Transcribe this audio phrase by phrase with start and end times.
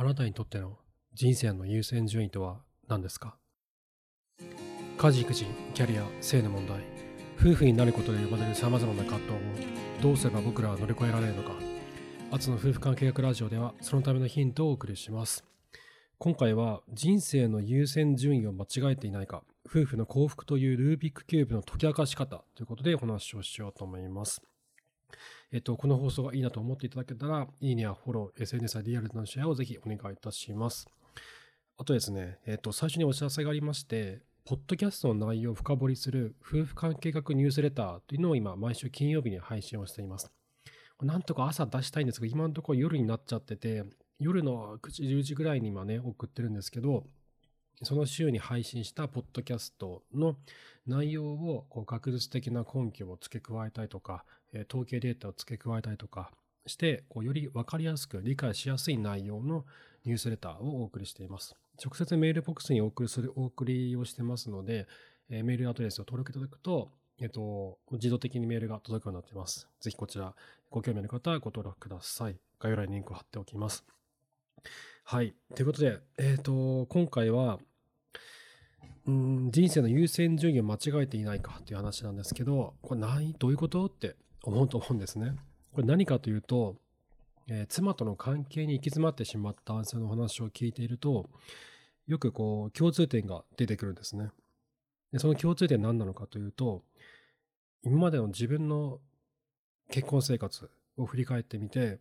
[0.00, 0.78] あなたにとっての
[1.12, 3.36] 人生の優先順位とは何ですか？
[4.96, 6.78] 家事育児キャリア性の問題。
[7.38, 9.36] 夫婦になることで生まれるさまざまな葛藤を
[10.00, 11.52] どうすれば僕らは乗り越えられるのか？
[12.30, 15.44] アツの夫婦関係学ラジオではそのためのヒントをお送りします。
[16.16, 24.40] 今回は人生の優先順位を間違えていないか夫婦の幸福というルービックキューブの解き明かし方ということでお話をしようと思います。
[25.52, 30.86] えっと、この放送がいいなと思っていただけたら、いいねやフォロー、SNS やリアルなシェアをぜひお願いいたします。
[31.76, 40.30] あとですね、えっと、最初にお知らせがありまして、ポッドキャストの内容を深掘りする夫婦関係学ニュースレターというのを今、毎週金曜日に配信をしています。
[41.02, 43.84] なんとか朝出したいんですが、今のところ夜になっちゃってて、
[44.20, 47.04] 夜の9時、10時ぐらいに今ね、送ってるんですけど、
[47.82, 50.36] その週に配信したポッドキャストの
[50.86, 54.24] 内容をこう学術的な根拠を付け加えたりとか、
[54.68, 56.30] 統計データを付け加えたりとか
[56.66, 59.64] して、こうより分かりやすく理解しやすい内容の
[60.04, 61.54] ニュースレターをお送りしています。
[61.82, 64.86] 直接メールボックスにお送りする、お送りをしてますので、
[65.28, 69.68] メールアドレスを登録いただくと、えっと、自動的にメールが届くようになっています。
[69.80, 70.34] ぜひこちら、
[70.70, 72.36] ご興味ある方はご登録ください。
[72.58, 73.84] 概要欄にリンクを貼っておきます。
[75.04, 75.34] はい。
[75.54, 77.58] ということで、えっ、と、今回は、
[79.06, 85.36] うん人生の優先順位を間違えていないかっていう話なんですけど、これ何どういうことって思うと思うんですね。
[85.72, 86.76] これ何かというと、
[87.48, 91.28] えー、妻との関係に行き詰まってしまった男性の話を聞いていると、
[92.06, 94.30] よくこう共通点が出てくるんですね。
[95.12, 96.82] でその共通点何なのかというと、
[97.82, 99.00] 今までの自分の
[99.90, 101.98] 結婚生活を振り返ってみて、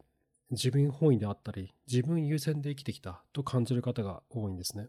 [0.52, 4.88] 自分本位であったり、自分優先で生きてきたと感じる方が多いんですね。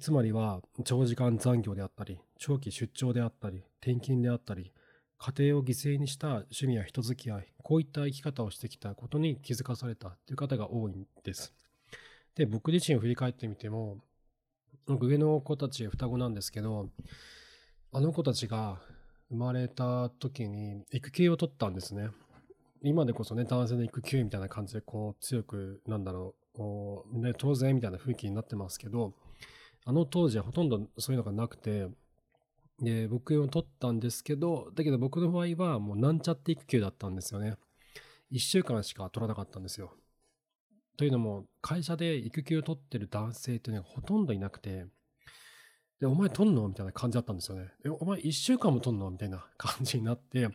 [0.00, 4.72] つまりは、長時間残業であったり、長期出張であったり、転勤であったり、
[5.18, 11.52] 家庭を犠牲にした趣味や人付き合い、こういった生き方をしてきたことに気づかされたという方が多いんです。
[12.36, 13.98] で、僕自身を振り返ってみても、
[14.86, 16.88] 上の子たち双子なんですけど、
[17.92, 18.80] あの子たちが
[19.28, 22.10] 生まれた時に育休を取ったんですね。
[22.82, 29.14] 今でこそね、男性の育休みたいな感じでこう強く、なんだろう、ね、当然みたいな雰囲気になってますけど、
[29.84, 31.88] あの当時はほとんどそういうのがなくて、
[32.80, 37.56] で、僕を取ったんですけど、だけど僕の場合はもうなんちゃって育休だったんですよね。
[38.30, 39.94] 1週間しか取らなかったんですよ。
[40.96, 44.86] というのも、会社で育休を取ってる男性っていうのがほとんどいなくて、
[46.00, 47.72] で、お前取んのみたいな感じだったんですよね。
[47.84, 50.48] え、お前1週間も取んのみたいな感じになって、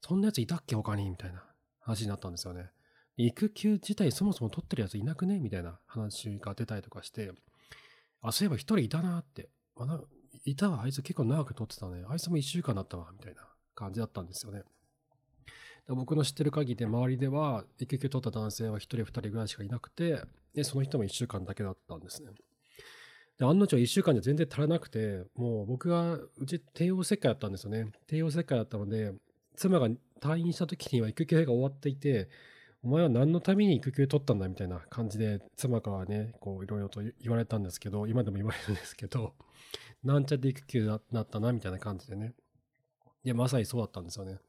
[0.00, 1.44] そんなやついたっけ他にみたいな
[1.80, 2.70] 話になったんですよね。
[3.16, 7.30] 育休自体そもそも取ってるやついなくねみたいな話が出たりとかして、
[8.20, 9.48] あ、そういえば一人いたなって。
[9.76, 10.00] あ、
[10.44, 12.04] いたわ、あいつ結構長く撮ってたね。
[12.08, 13.42] あいつも一週間だったわ、みたいな
[13.74, 14.62] 感じだったんですよね。
[15.88, 20.22] 僕の知ってる限りで周りでは育休取った男性は一人二人ぐらいしかいなくて、
[20.54, 22.30] で、その人も一週間だけだったんですね。
[23.38, 27.90] で、案の定一週間じゃ全然足らなくて、もう僕が、うち帝王切開だったんですよね。
[28.06, 29.12] 帝王切開だったので、
[29.56, 29.88] 妻が
[30.20, 32.28] 退院した時には育休が終わっていて、
[32.84, 39.34] お前は何のために育休取ったんだみたいな感じで、妻からね、こういろいろと言われたんですけど、今でも言われるんですけど、
[40.02, 42.34] なんちゃって育休だったなみたいな感じでね。
[43.22, 44.40] いや、まさにそうだったんですよね。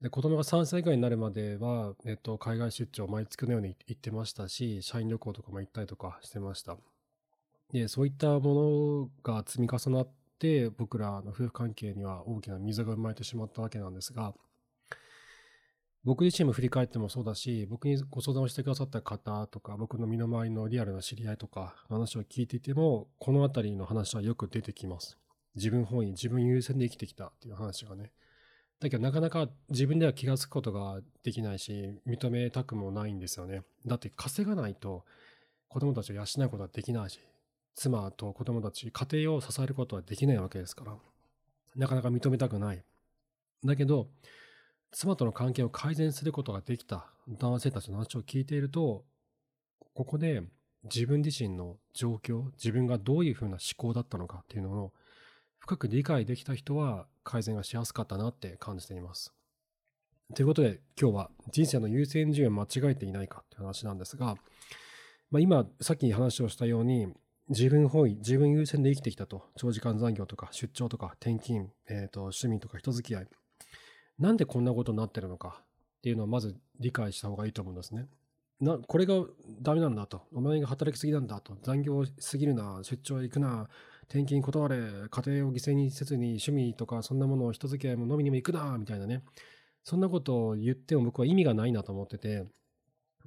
[0.00, 6.78] で、子供が3歳ぐらいになるまでは、えっと、海外出張毎月のように行ってましたし、社員旅行とかも行ったりとかしてました。
[7.72, 14.32] で、そういったものが積み重なって、僕らの夫婦関係には大きな溝が生まれてしまったわけなんですが、
[16.04, 25.16] 僕自身も振り返ってもそうだし、僕にご相談をしてくださった方とか、僕の身の回りのリアルな知り合いとか、話を聞いていても、このあたりの話はよく出てきます。
[25.54, 28.10] 自分本位、自分優先で生きてきたっていう話がね。
[28.80, 33.62] だけどなかなか自分では気がつくことができないし、認めたくもないんですよね。
[33.86, 35.04] だって稼がないと
[35.68, 37.20] 子供たちを養うことはできないし、
[37.74, 40.96] 妻と子供たち、家庭を支えることはできないわけですから、
[41.76, 42.84] なかなか認めたくない。
[43.64, 44.08] だけど、
[44.92, 49.04] 妻との関係を改善することができた男性たちの話を聞いていると、
[49.94, 50.42] ここで
[50.84, 54.92] 自分自身の状況、自分がどういうふうな思考だったのかっていうのを
[55.58, 59.32] 深く理解できた人は改善がしやすかったなって感じています。
[60.34, 64.36] ということで今日は人生の優先順位を間違えていないかっていう話なんですが、
[65.30, 67.06] まあ、今さっき話をしたように
[67.48, 73.28] 自分本位、自分優先で生きてきたと、長時間残業とか出張とか転勤、えー、と趣味とか人付き合い、
[74.18, 78.06] なんでこんなことになってるのかっていうのをまず理解した方がいいと思うんですね。
[78.60, 79.14] な、これが
[79.60, 80.22] ダメなんだと。
[80.32, 81.56] お前が働きすぎなんだと。
[81.62, 82.80] 残業すぎるな。
[82.82, 83.68] 出張行くな。
[84.08, 84.76] 転勤断れ。
[84.76, 88.76] 家庭を犠牲にせずに趣味とかそんなものを人付き合いも飲みにも行くな。
[88.78, 89.22] みたいなね。
[89.82, 92.44] そんなことを言っても僕は意味がないなと思ってて。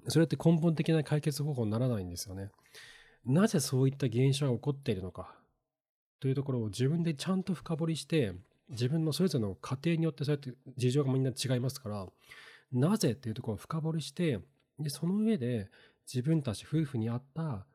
[0.08, 2.52] それって根本的な解決方法にならないんですよね。
[3.26, 5.36] なぜそういった現象が起こっているのか
[6.20, 8.34] というところを自分でちゃんと深掘りして
[8.70, 12.08] 自分のそれぞれの家庭によってそうやって事情がみんな違いますから
[12.72, 14.40] なぜっていうところを深掘りして
[14.80, 15.70] でその上で
[16.12, 17.66] 自分たち夫婦に合った、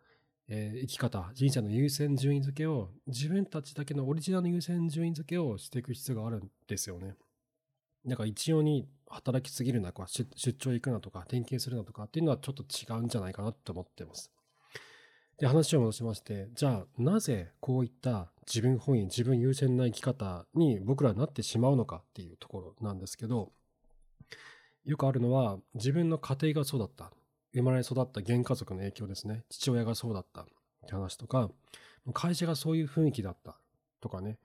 [0.49, 7.15] えー、生き方人生の優先順位付けを自分たちだけのオリジナルの優先順位付けをしていく必要があるんですよね。
[8.07, 14.31] だから一様に働きすぎるなとか出張行くなとか転勤するなとかっていうのはちょっと違うんじゃないかなと思ってます。
[15.41, 23.51] で話を戻しましてじゃあなぜこういった自分本位自分優先な生き方に僕らはなってしまうのかっていうところなんですけど
[24.85, 27.13] よくあるのは自分の家庭がそうだった。
[27.53, 29.45] 生まれ育った原家族の影響ですね。
[29.49, 30.43] 父親がそうだった。
[30.43, 30.45] っ
[30.87, 31.51] て話とか
[32.15, 33.57] 会社がそういう雰囲気だった。
[34.01, 34.39] とかね。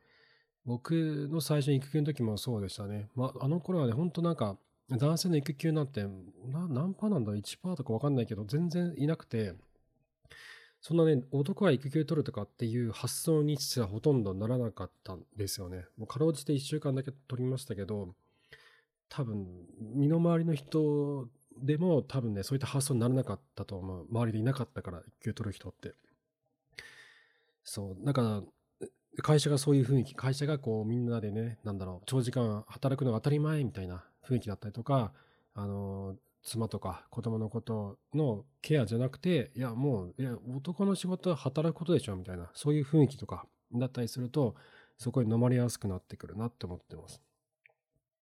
[0.66, 3.08] 僕の最初に育休の時もそうでしたね。
[3.16, 4.58] まあ、あの頃はね、ほんとなんか、
[4.90, 6.06] 男性の育休なんて、
[6.48, 9.54] 何パーなんだ ?1 パーとかわかんないけど、全然いなくて、
[10.88, 15.86] そんなね、男は育休取るとかっていう発想にすらほとんどならなかったんですよね。
[15.98, 18.14] もうかろうじて1週間だけ取りましたけど、
[19.10, 19.48] 多分、
[19.96, 21.28] 身の回りの人
[21.60, 24.06] でも多分ね、そういった発想にならなかったと思う。
[24.12, 25.96] 周りでいなかったから、育休取る人って。
[27.64, 28.06] そう。
[28.06, 28.44] だから、
[29.24, 35.14] 会社がそういう雰囲気、会社がこうみんなでね、なんだろう、長時間働くのが当たり前みたいな雰囲気だったりとか、
[35.56, 44.56] あの、妻とか子供のことのケアじゃなくて、いや、もう、いや、男の仕事は働くことでしょみたいな、そういう雰囲気とかだったりすると、
[44.98, 47.20] そこに飲まれやすくなってくるなって思ってます。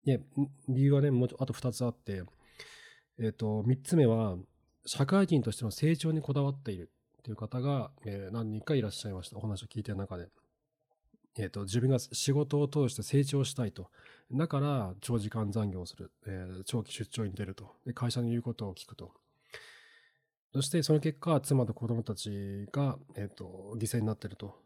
[0.05, 0.21] で、
[0.69, 2.23] 理由はね、もうあと2つあって、
[3.19, 4.37] えっ、ー、と、3つ目は、
[4.87, 9.37] 社会人としての成長にこだわっているっていう方が、えー、何人かいらっしゃいました。
[9.37, 10.29] お話を聞いてる中で。
[11.39, 13.91] えっ、ー、と、自分が仕事を通して成長したいと。
[14.33, 16.11] だから、長時間残業する。
[16.27, 17.75] えー、長期出張に出ると。
[17.87, 19.13] で、会社の言うことを聞くと。
[20.55, 24.61] そして、その結果、妻と子供たちが、えっ、ー、と、犠牲になっていると。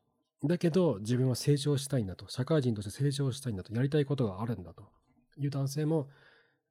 [0.44, 2.28] だけど、自分は成長したいんだと。
[2.28, 3.72] 社会人として成長したいんだと。
[3.72, 4.88] やりたいことがあるんだと
[5.38, 6.08] いう男性も、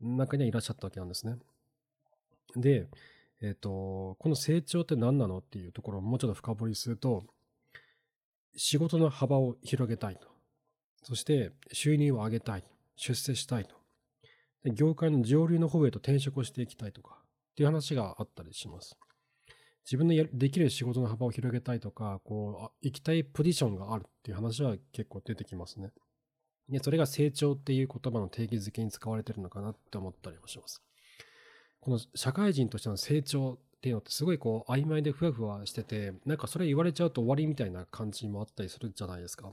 [0.02, 1.38] 中にはいらっしゃったわけなんですね。
[2.58, 2.88] で、
[3.42, 5.40] えっ、ー、と、この成長って何なの？
[5.40, 7.24] っていうところをもうちょっと深掘りすると、
[8.56, 10.28] 仕事の幅を広げたいと。
[11.04, 12.64] そして収入を上げたい。
[12.96, 13.76] 出世したいと。
[14.72, 17.20] 業界の上流の方へと転職をしていきたいとか、
[17.52, 18.98] っていう話があったりします。
[19.86, 25.92] 自分のできる仕事の幅を広げたいとか、こう、行きたいポジションがあるっていう話は結構出てきますね。
[26.70, 30.82] で、それが成長っていう言葉の定義づけに使われてるのかなって思ったりもします。
[31.80, 39.52] この社会人としての成長っていうのってすごいこう曖昧でふわふわしてて、なんかそれ言われちゃうと終わりみたいな感じもあったりするじゃないですか。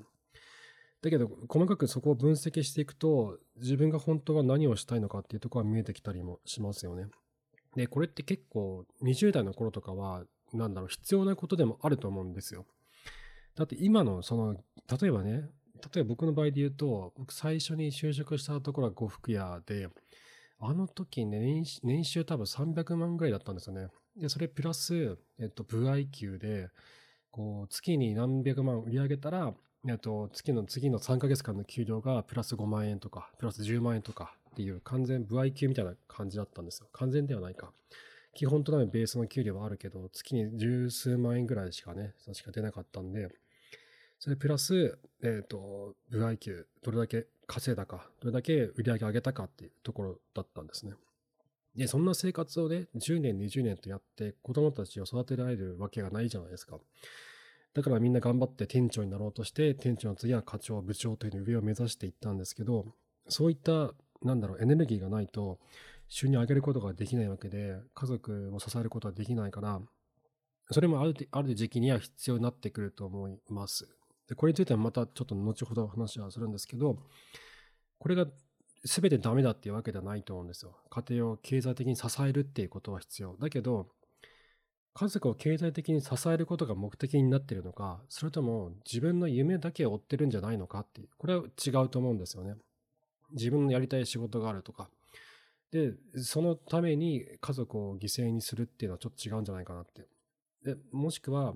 [1.02, 7.08] だけど、細かくそこを分析していくと、自分が本当は何をしたいのかっていうところが見えてきたりもしますよね。
[7.76, 10.24] で、これって結構20代の頃とかは、
[10.54, 12.64] なんだろう、必要なことでもあると思うんですよ。
[13.54, 15.50] だって今のその、例えばね、
[15.94, 19.88] 例えば僕の場合で言うと、僕最初に就職したところは呉服屋で、
[20.64, 23.88] あの時ね、年収多分300万ぐらいだったんですよね。
[24.16, 26.68] で、それプラス、えっと、部合給で、
[27.30, 29.54] こう、月に何百万売り上げたら、
[29.88, 36.88] えっと、月の次の3ヶ月間の給料がプラス5万円とか、プラス10万円とかっていう完全部合給みたいな感じだったんですよ。
[36.92, 37.72] 完全ではないか。
[38.34, 43.28] 基本となるベースの給料はあるけど、月に十数万円ぐらいしかね、確か出なかったんで、
[44.18, 50.92] それプラス、えっ、と、部合給、どれだけ稼いだか、どれだけ売り上げ上げたかっていうところだったんですね。
[51.76, 56.78] で、そんな生活をね、10年、20年とやって子供たちを育てられるわけがないじゃないですか。
[57.74, 62.86] だからみんな頑張って店長になろうとして、店長の次は課長、部長という上を目指していったんですけど、
[63.28, 65.58] そういった、なんだろう、エネルギーがないと、
[66.08, 69.80] 収入を上げることができないわけで、家族を支えることはできないから、
[70.70, 73.88] それもあるある時期には必要になってくると思います。
[74.36, 76.98] これについてはまたちょっと後ほど話はするんですけど、
[77.98, 78.26] これが
[78.84, 80.76] 全てダメだっていうわけではないと思うんですよ。
[80.90, 83.36] 家庭を経済的に支えるっていうことは必要。
[83.36, 83.88] だけど、
[84.94, 92.56] 家族を経済的に支えることが目的になってるのか、それとも自分の夢だけを追ってるんじゃないのかっていう、これは違うと思うんですよね。
[93.32, 94.90] 自分のやりたい仕事があるとか。
[95.70, 100.06] で、そのために家族を犠牲にするっていうのはちょっと違うんじゃないかなって。
[100.64, 101.54] で、もしくは、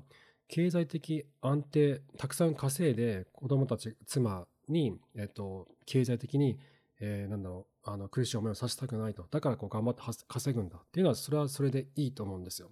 [0.48, 6.58] 経済的安定、たくさん稼いで子供たち、妻に、えっと、経済的に
[7.00, 9.26] えー、なんだろう、あの、苦しい思いをさせたくないと。
[9.30, 12.70] だからこう頑張って稼ぐんだっていうのは、それはそれでいいと思うんですよ。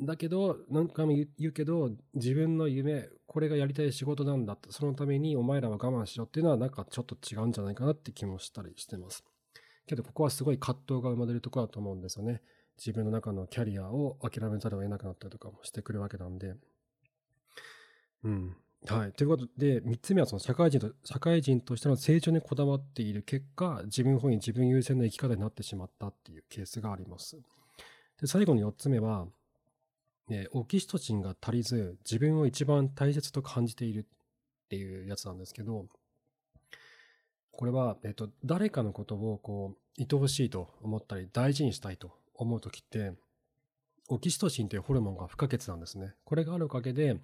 [0.00, 9.24] だけど、何回も言うけど、自分の夢、これがやりたい仕事なんだってそのためにお前らは我慢しろっていうのは、なんかちょっと違うんじゃないかなって気もしたりしてます。
[9.86, 12.42] けど、ここはすごい葛藤が生まれるところだと思うんですよね。
[12.78, 16.54] 自分の中のキャリアを諦めざるを得なくなったりとかもしてくるわけなんで、
[18.22, 18.56] うん。
[18.86, 19.12] はい。
[19.12, 27.36] ということで、3つ目はその社会人と、社会人としての成長にこだわっている結果、自分本位、自分優先の生き方になってしまったっていうケースがあります。
[28.20, 29.26] で、最後の4つ目は、
[30.28, 35.86] ね、オキシトシンが足りず、自分を一番大切と感じているっていうやつなんですけど、
[37.50, 43.14] これは、えっと、誰かのことをこう、愛おしいと思ったり、大事にしたいと思うときって、
[44.08, 46.14] オキシトシンというホルモンが不可欠なんですね。
[46.24, 47.18] これがあるおかげで、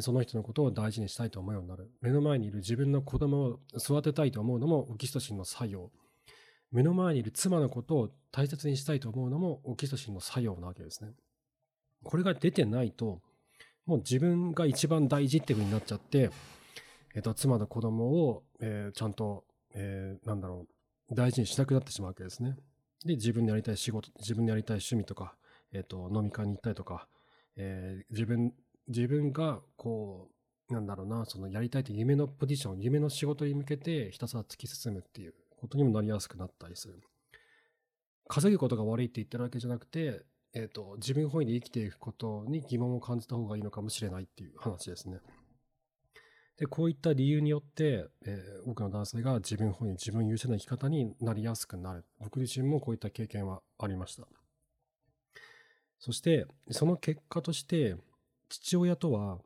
[0.00, 1.90] その人のことを大事にしたいと思うようになる。
[2.00, 5.90] 目の前にいる自分の子供を育てたいと思うのもオキシトシンの作用。
[6.70, 11.12] 目の前にいる妻のことを大切にしたいと思うのもオキシトシンの作用なわけですね。
[12.04, 13.20] これが出てないと、
[13.86, 16.30] もう自分が一番大事っていう風になっちゃって、
[17.14, 20.66] えっと、妻の子供を、えー、ちゃんと、えー、なんだろ
[21.10, 22.56] う、大事にしなくなってしまうわけですね。
[23.04, 25.34] で、自分でやりたい仕事、自分でやりたい趣味とか、
[25.72, 27.08] えっと、飲み会に行ったりとか、
[27.56, 28.52] えー、自分、
[28.88, 30.28] 自分が、こ
[30.70, 37.00] う、なんだろうな、そのやりたいという夢のポジション、夢の仕事に向けてひたすら突き進むっていうことにもなりやすくなったりする。
[38.28, 40.22] 稼ぐことが悪いって言ってるわけじゃなくて、
[40.54, 45.20] えっ、ー、と、自分本位で生きていくことに疑問を感じた方がいいのかもしれないっていう話ですね。
[46.58, 52.04] で、こういった理由によって、えー、多くの男性が自分本位、自分優先な生き方になりやすくなる。
[52.18, 54.26] 僕自身もこういった経験はありました。
[55.98, 57.96] そして、その結果として、
[58.48, 59.38] 父親とは、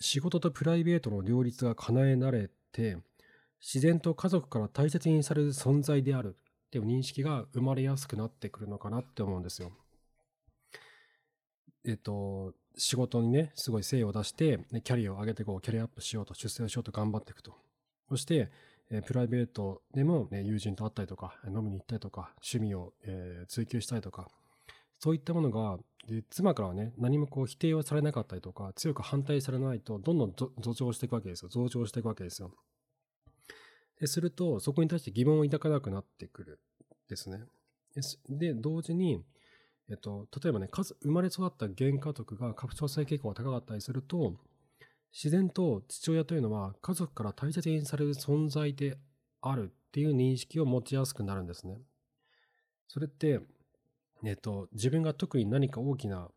[0.00, 2.98] 仕事とプライベートの両立が叶えられて、
[3.60, 6.36] 自然と家族から大切にされる存在である
[6.66, 9.72] っていう認識が生まれやすくなってくるのかなって思うんですよ。
[11.84, 17.54] えっと、仕事にね、すごい精を出して、キャリアを上げてこう、キャリアアップしようと、出世をしようと頑張っていくと。
[18.08, 18.50] そして、
[18.90, 24.28] えプライベートでも、ね、友人と会ったりとか、飲みに行ったりとか、趣味を、え追求したりとか、
[24.98, 31.48] そういったものが、で妻からはね、何もこう否定はされなかったりとか、強く反対されないと、どんどん増長していくわけですよ。
[31.48, 32.52] 増長していくわけですよ。
[34.00, 36.60] ですると、そこに対して疑問を抱かなくなってくる
[37.08, 37.40] ですね。
[38.28, 39.24] で、同時に、
[39.90, 40.68] えっと、例えばね、
[41.02, 44.36] 生まれ育った原家族が拡張性傾向が高かったりすると、
[45.12, 48.98] 自然と父親というのは家族から大切にされる存在で
[49.40, 51.78] あるっていう認識を持ちやすくなるんですね。
[52.88, 53.40] それって、
[54.24, 56.28] えっと、自分が特に何か大きな、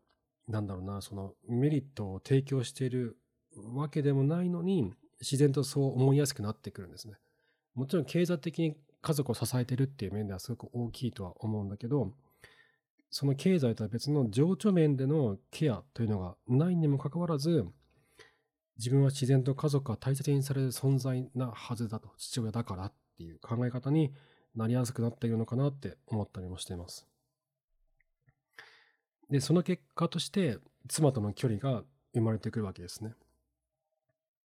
[0.48, 3.16] なんだろうな、そのメリットを提供している
[3.56, 7.14] わけでもないのに、自然とそう思いやすくなってくるんですね。
[7.74, 12.12] もちろん経済的に家族を支えてるっていう面ではすごく大きいとは思うんだけど、
[13.10, 17.66] その経済とは別の情緒面でのケアというのがないにもかかわらず、
[18.78, 24.12] 自分は自然と家族が大切にされる存在なはずだと、父親だからっていう考え方に
[24.54, 27.11] なりやすくなっているのかなって思ったりもしています。
[29.32, 30.58] で、その結果として、
[30.88, 33.14] 妻との距離が生まれてくるわけですね。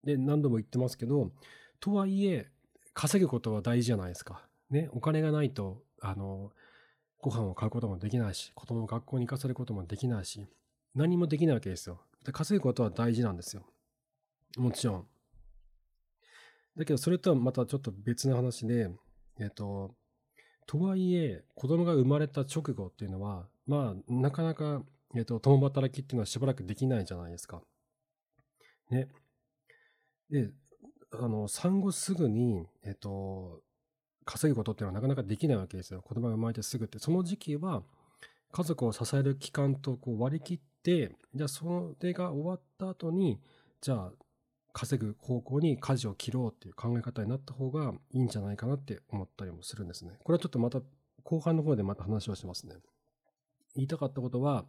[0.04, 1.32] で、何度も言ってますけど、
[1.80, 2.51] とはいえ、
[2.94, 4.48] 稼ぐことは大事じゃないですか。
[4.70, 6.51] ね、お金がないと、あの、
[7.20, 10.46] ご飯を買うこともできないし、子供を学校に行かせることもできないし、
[10.94, 12.01] 何もできないわけですよ。
[12.24, 13.65] で稼ぐことは大事なんですよ。
[14.56, 15.08] もちろん。
[16.77, 18.92] だけど、それとはまたちょっと別の話で、
[19.39, 19.96] えっと、
[20.68, 24.84] とはいえ、子供が生まれた直後っていうのは、まあ、なかなか、
[25.15, 27.62] えっと、共働きっていうのはしばらくできないじゃないですか。
[28.89, 29.07] ね。
[30.29, 30.50] で、
[31.12, 33.62] あの、産後すぐに、えっと、
[34.25, 36.01] 稼ぐことっていうのはなかなかできないわけですよ。
[36.01, 37.00] 子供が生まれてすぐって。
[37.00, 37.84] その時期は
[38.51, 43.39] 家族を支える期間とこう割り切って、じゃあそれが終わった後に、
[43.81, 44.12] じゃあ
[44.74, 50.13] 稼ぐ方向に舵を切ろうっていう考え方になった方がいいんじゃないかなって思ったりもするんですね。
[50.24, 50.81] これはちょっとまた
[51.24, 52.75] 後半の方でまた話をしますね。
[53.75, 54.65] 言いたかったことは、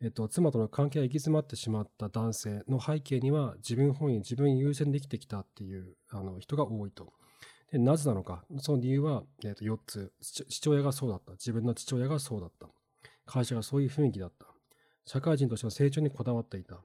[0.00, 7.12] えっと、妻との関係が行き詰まってしまった男性の背景には自分本位、自分優先できてきたっていうあの人が多いと。
[7.70, 8.44] でなぜなのか。
[8.58, 10.12] その理由は、えー、と4つ。
[10.20, 11.32] 父親がそうだった。
[11.32, 12.68] 自分の父親がそうだった。
[13.24, 14.46] 会社がそういう雰囲気だった。
[15.06, 16.80] 社会人としての成長にこだわっていた。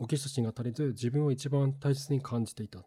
[0.00, 2.84] オキシトシンが足りず自分を一番大切に感じていた。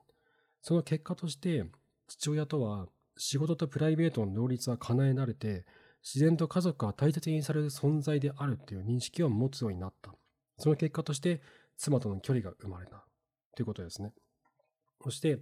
[0.61, 1.65] その結果として、
[2.07, 5.65] 父親とは仕事とプライベートの両立は叶えられて、
[6.05, 10.13] 自然と家族が大切にされる存在であるという認識を持つようになった。
[10.59, 11.41] その結果として、
[11.77, 13.03] 妻との距離が生まれた。
[13.55, 14.13] ということですね。
[15.03, 15.39] そして、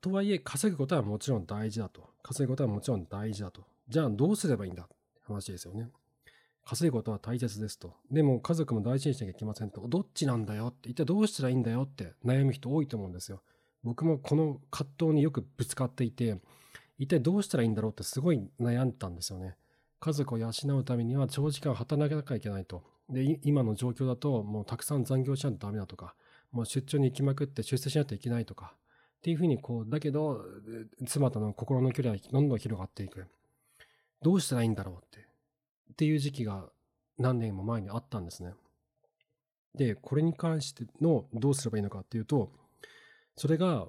[0.00, 2.08] とはいえ、稼ぐことはもちろん大事だと。
[2.22, 3.64] 稼ぐことはもちろん大事だと。
[3.88, 4.84] じゃあどうすればいいんだ？
[4.84, 4.94] って
[5.26, 5.90] 話ですよね。
[6.64, 7.94] 稼ぐことは大切ですと。
[8.10, 9.86] でも家族も大事にしなきゃいけませんと。
[9.86, 10.88] どっちなんだよって。
[10.88, 13.42] 一体どうしたらいいんだよって悩む人多いと思うんですよ。
[13.84, 16.40] 僕もこの葛藤によくぶつかっていて、
[16.98, 19.54] 一体どうしたらいいんだろうってすごい悩んだんですよね。
[19.98, 22.84] 家族を養うためには長時間働かなきゃいけないと。
[23.08, 26.14] で、今の状況だともうたくさん残業しないとダメだとか、
[26.52, 28.74] もう出張に行きまくって出世しないといけないとか、
[29.18, 30.44] っていうふうにこう、だけど、
[31.06, 33.26] 妻との心の距離はどんどん広がっていく。
[34.22, 35.26] どうしたらいいんだろうって。
[35.92, 36.68] っていう時期が
[37.18, 38.54] 何年も前にあったんですね。
[39.74, 42.52] で、これに関してのどうすればいいのかっていうと、
[43.36, 43.88] それが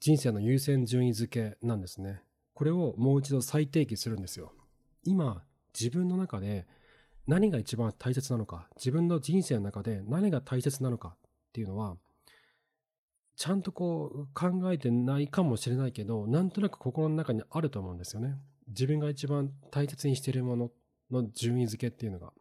[0.00, 2.22] 人生の優先順位付けなんですね。
[2.54, 4.52] これをもう一度再定義するんですよ。
[5.08, 5.42] 今、
[5.78, 6.66] 自分の中で
[7.26, 11.96] 何が一番大切なのか、自分の人生の中で何が大切なのかっていうのは、
[13.36, 18.36] ちゃんとこう考えてないかもしれないけど、なんとなく心の中にあると思うんですよね。
[18.66, 20.70] 自分が一番大切にしているもの
[21.10, 22.32] の順位付けっていうのが。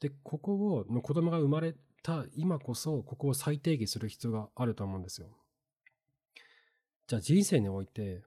[0.00, 5.28] で、ここを、の子供が生まれた今こそ、ここを再定義する必要があると思うんですよ。
[7.06, 8.22] じゃあ人生において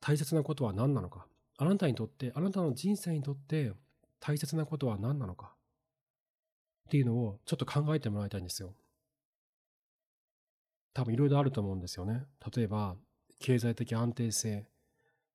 [0.00, 1.27] 大切なことは何なのか
[1.58, 3.72] あなたにとって、あなたの人生にとって
[4.20, 5.52] 大切なことは何なのか？
[6.86, 8.72] っていうのをちょっと考えてもらいたいんですよ。
[10.94, 12.24] 多分いろいろあると思うんですよね。
[12.54, 12.96] 例えば、
[13.40, 14.66] 経済的安定性、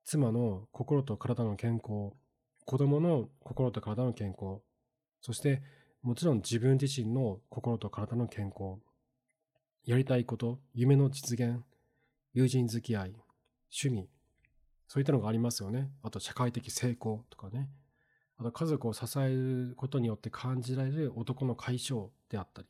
[0.04, 2.14] 妻の心と体の健康、
[2.66, 4.62] 子供の心と体の健康、
[5.22, 5.62] そして
[6.02, 8.82] もちろん自分自身の心と体の健康、
[9.86, 11.62] やりたいこと、夢の実現、
[12.34, 13.16] 友人付き合い、
[13.72, 14.10] 趣味、
[14.94, 15.90] そういったのがありますよね。
[16.04, 17.68] あと社会的成功とかね。
[18.38, 22.68] あと家族を支えることによって感じられる男の解消であったり。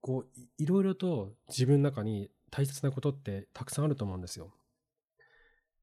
[0.00, 4.54] こう、いろいろと自分の中に大切なことってたくさんあると思うんですよ。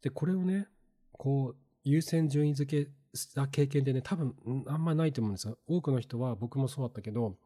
[0.02, 0.68] で、これをね、
[1.12, 4.34] こう、優先順位付けした経験でね、多分、
[4.66, 5.60] あんまないと思うんですよ。
[5.68, 7.38] 多くの人は僕もそうだったけど、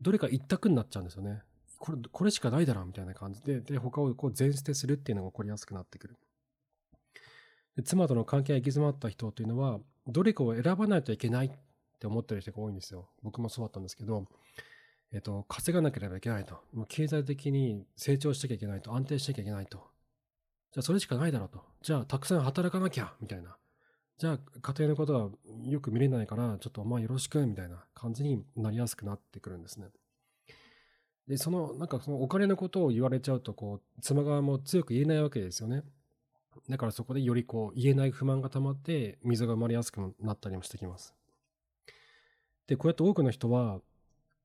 [0.00, 1.42] どれか一択になっちゃうんですよね。
[1.82, 6.16] これ、これしかないだろうみたいな感じで、で、他をこう全捨てするっていうのが起こりやすくなってくる。
[7.74, 11.50] で妻との関係が行き詰まった人というのは、どれかを選ばないといけないっ
[11.98, 13.08] て思ってる人が多いんですよ。
[13.24, 14.28] 僕もそうだったんですけど、
[15.12, 16.60] えっと、稼がなければいけないと。
[16.72, 18.94] もう経済的に成長しなきゃいけないと。
[18.94, 19.78] 安定しなきゃいけないと。
[20.70, 21.64] じゃあそれしかないだろうと。
[21.82, 23.56] じゃあたくさん働かなきゃみたいな。
[24.18, 25.30] じゃあ家庭のことは
[25.64, 29.88] よく見れないから、ちょっとお前よろしくみたいな感じになりやすくなってくるんですね。
[31.28, 35.82] で、その、なんかそのお金のことを言われちゃうと、こう、妻側も強く言えないわけですよね。
[36.68, 41.14] だからそこでよりこう、言えない不満が溜まって、溝が生まれやすくなったりもしてきます。
[42.66, 43.80] で、こうやって多くの人は、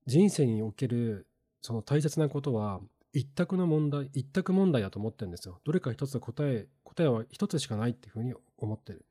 [0.06, 1.28] 人生における、
[1.62, 2.80] その大切なことは、
[3.14, 5.60] 一択の問題、一択問題だと思ってるんですよ。
[5.64, 9.06] どれか一つ答え、答えは一つしかないっていうふうに思ってる。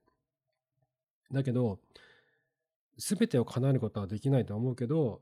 [1.33, 1.81] だけど、
[2.99, 5.21] すべてを叶えることはできないと思うけど、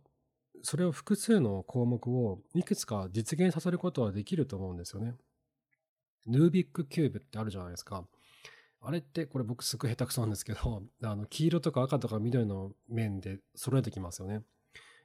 [0.64, 5.14] それを複数の項目をいくつか実現させることはできると思うんですよね。
[6.26, 8.04] ヌービックキューブってあるじゃないですか。
[8.80, 14.42] あれってこれ僕すごい下手くそなんですけど、 あの黄色とか赤とか緑の面で揃えてきますよね。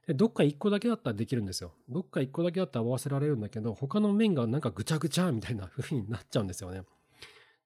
[0.06, 1.74] で、どっか1個だけだったらできるんですよ。
[1.90, 6.84] どっか1個だけだったら合わせられるんだけど、他の面がなんかぐちゃぐちゃみたいな風になっちゃうんですよね。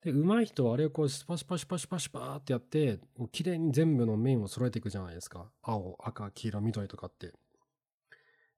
[0.03, 2.99] で、上手い人はあれをこうスパシパシパシパシパーってやって、
[3.31, 5.49] 綺麗に全部の面を揃えていくじゃないですか。
[5.63, 7.33] 青、赤、黄色、緑とかって。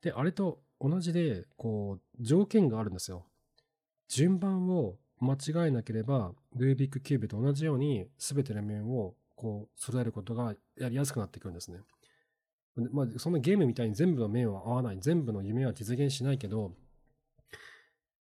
[0.06, 3.26] で、あれと同じで、こう、条件があるんですよ。
[4.06, 11.80] 順番を間違えなければ、ルービックキューブと同じように、すべての面をこう揃えることがやりやすくなってくるんですね。
[12.92, 16.72] まあ、そんなゲームみたいに全部の面は合わない、全部の夢は実現しないけど、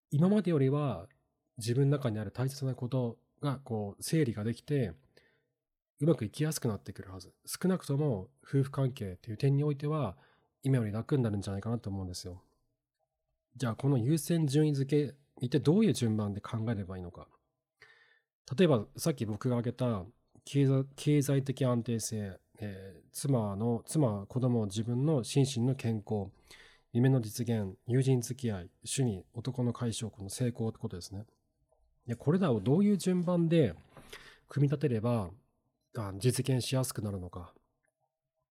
[0.10, 1.08] 今までよりは
[1.60, 4.94] 自分の中にある大切なことがこう整理ができて、
[6.00, 7.32] うまくいきやすくなってくるはず。
[7.46, 10.18] 少なくとも夫婦関係っていう点においては、
[10.66, 12.42] 今より楽になるんじゃないかなと思うんですよ。
[13.56, 17.28] じゃあ、この優先順位付け、一体どういう順番で考えればいいのか。
[18.58, 20.04] 例えば、さっき僕が挙げた
[20.44, 26.32] 経済的安定性、えー、妻の、妻、子供、自分の心身の健康、
[26.94, 31.26] 夢の実現、友人付き合い、趣味、男の解消、この成功ってことですね。
[32.08, 33.76] で、これらをどういう順番で
[34.50, 35.30] 組み立てれば
[36.18, 37.54] 実現しやすくなるのか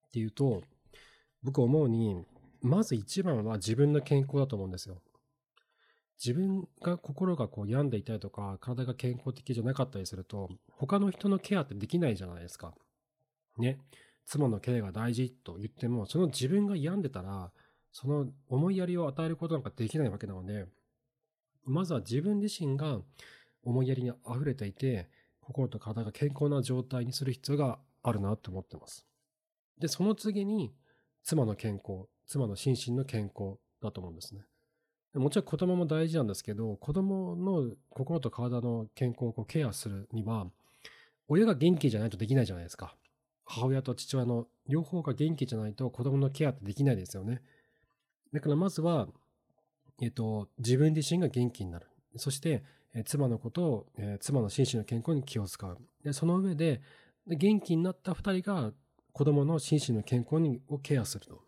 [0.06, 0.62] っていうと、
[1.44, 2.24] 僕思うに、
[2.62, 4.96] まず一番は自分の健康だと思うんですよ。
[6.22, 12.74] 自分が心がこう病んでいたりとか、体が健康的じゃなかったりすると、他の人のケアってできないじゃないですか。
[13.58, 13.78] ね。
[14.24, 17.52] 妻のケアが大事と言っても、その自分が病んでたら、
[17.92, 20.66] その思いやりを与えることなんかできないわけなので、
[21.64, 23.00] まずは自分自身が
[23.62, 29.06] 思いやりに溢れていて、心と体が健康な状態にする必要があるなと思ってます。
[29.78, 30.72] で、その次に、
[31.24, 34.44] 妻の健康、妻の心身の健康だと思うんですね。
[35.14, 40.46] もちろん子供も大事なんですけど、子供の心と体の健康をケアするには、
[41.28, 42.94] 親が元気じゃないとできないじゃないですか。
[43.44, 47.42] 母親と父親の両方が元気じゃないと子供のケアってできないですよね。
[48.32, 49.08] だからまずは、
[50.02, 51.86] えっ、と、自分自身が元気になる。
[52.16, 55.78] そして、え、妻のことを、え、妻の心身の健康に気を使う。
[56.02, 56.80] で、その上で、
[57.26, 58.72] で元気になった二人が
[59.14, 61.40] 子供の心身の健康をケアすると。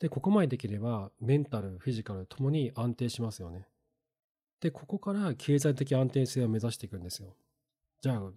[0.00, 3.68] で、ここまでできれば、メンタル、フィジカルともに安定しますよね。
[4.60, 7.36] で、ここから経済的安定性を目指していくんですよ。
[8.02, 8.32] じゃあ、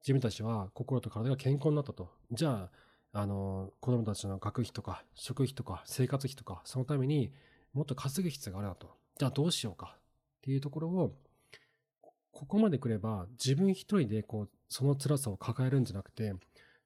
[0.00, 2.08] 自分たちは心と体が健康になったと。
[2.32, 2.70] じゃ
[3.12, 7.34] あ、あの、子供たちの学費とか、食費とか、生活費とか、そのために
[7.74, 8.96] もっと稼ぐ必要があるなと。
[9.18, 10.00] じゃあどうしようかっ
[10.40, 11.14] ていうところを、
[12.32, 16.32] ここまで来れば自分一人でこう、その辛さを抱えるんじゃなくて、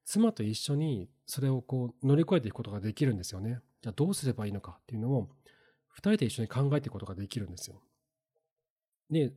[0.04, 3.60] 妻と一緒にそれをこう乗り越えていくことができるんですよね。
[3.82, 5.28] じゃあどうすればいいのかっていうのを、
[5.88, 7.80] 二人で一緒に考えていくことができるんですよ。
[9.10, 9.32] で、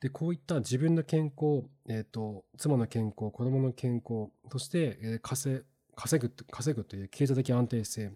[0.00, 5.64] で、こういった自分の健康、えっ、ー、と、妻の健康、子供の健康、そして、えー、稼
[5.96, 8.12] 稼ぐ、稼ぐという経済的安定性。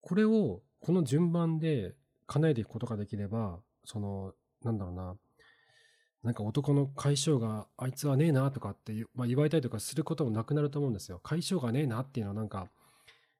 [0.00, 1.94] これを、この順番で
[2.26, 5.16] 叶えていくことができれば、その、なんだろうな、
[6.26, 11.20] なんか男の解消があいつはねえなとかって、まあ、言われたりとかすることもなくなると思うんですよ。
[11.22, 12.66] 解消がねえなっていうのはなんか、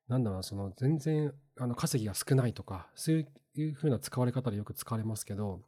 [0.07, 5.63] なんだろうな、その全然あの稼ぎが少ないとか、そういうふうな使われ方でよく使われますけど、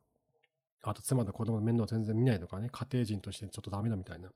[0.81, 4.31] あと妻と子供の面倒全然見ないとかね、家庭人としてちょっとダメだみたいな。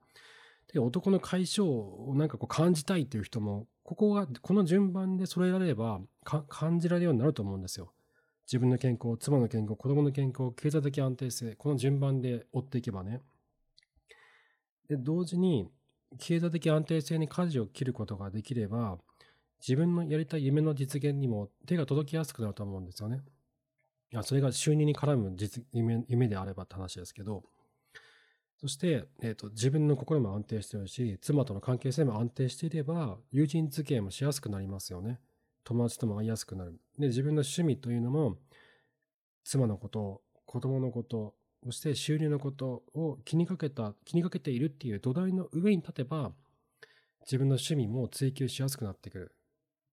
[0.72, 7.92] で、男の解消をなんかこう感じたいっていう人も、ここが、この順番で揃えられれば感じられるようになると思うんですよ。
[8.46, 13.20] 自分の健康、妻の健康、子供の健康、経済的安定性、この順番で追っていけばね。
[14.88, 15.68] で、同時に、
[16.18, 18.98] 経済的安定性に舵を切ることができれば、
[19.60, 23.20] 自分のやりたい夢の実現にも手が届きやすくなると思うんですよね。
[24.12, 27.44] いや、それが収入に絡む実夢夢であればって話ですけど、
[28.60, 35.18] そして、えっ、ー、と、自分の心も安定してるし、妻との関係性も安定していれば、友人付き合いもしやすくなりますよね。
[35.64, 36.80] 友達とも会いやすくなる。
[36.98, 38.36] で、自分の趣味というのも、
[39.44, 46.32] 妻のこと、子供のこと、そして収入のことを気にかけた、気にかけているっていう土台の上に立てば、
[47.22, 49.34] 自分の趣味も追求しやすくなってくる。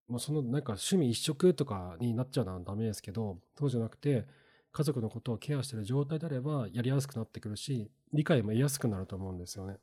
[0.07, 4.25] もうそのなんか趣味一色とかになっちゃうのはダメですけど、そうじゃなくて、
[4.71, 9.77] 家族のことをケアしている状態であればやりやすくなってくるし、理解も得やすくなると思うんですよね。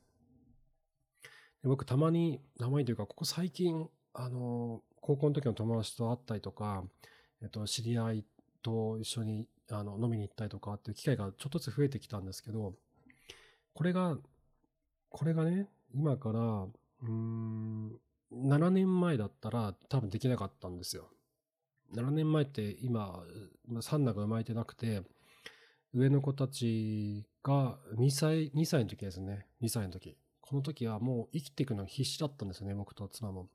[1.62, 6.82] で僕たまに、たまにというか、ここ最近、あの、高校の時の友達と会ったりとか、
[7.40, 8.24] えっと、知り合い
[8.60, 12.74] と一緒にあの飲みに行ったりとかっていう機会がちょっとずつ増えてきたんですけど、
[13.72, 14.18] これが、
[15.10, 16.66] これがね、今から、
[17.04, 18.00] うん、
[18.32, 21.08] 7年前だったら多分できなかったんですよ。
[21.94, 23.22] 7年前って今、
[23.82, 25.02] 三男が生まれてなくて、
[25.94, 29.46] 上の子たちが2歳、2歳の時ですね。
[29.62, 30.16] 2歳の時。
[30.40, 33.48] この時はもう生きていくの必死だったんですよね、僕と妻も。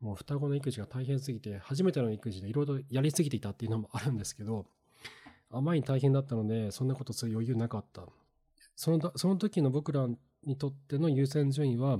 [0.00, 4.66] もう双子の育児が大変すぎて、初めての育児でいろいろやりすぎていたっていうのもあるんですけど、
[5.50, 8.02] あまりに大変だったので、そんなことする余裕なかった。
[8.76, 10.08] そのその時の僕ら
[10.44, 11.98] にとっての優先順位は、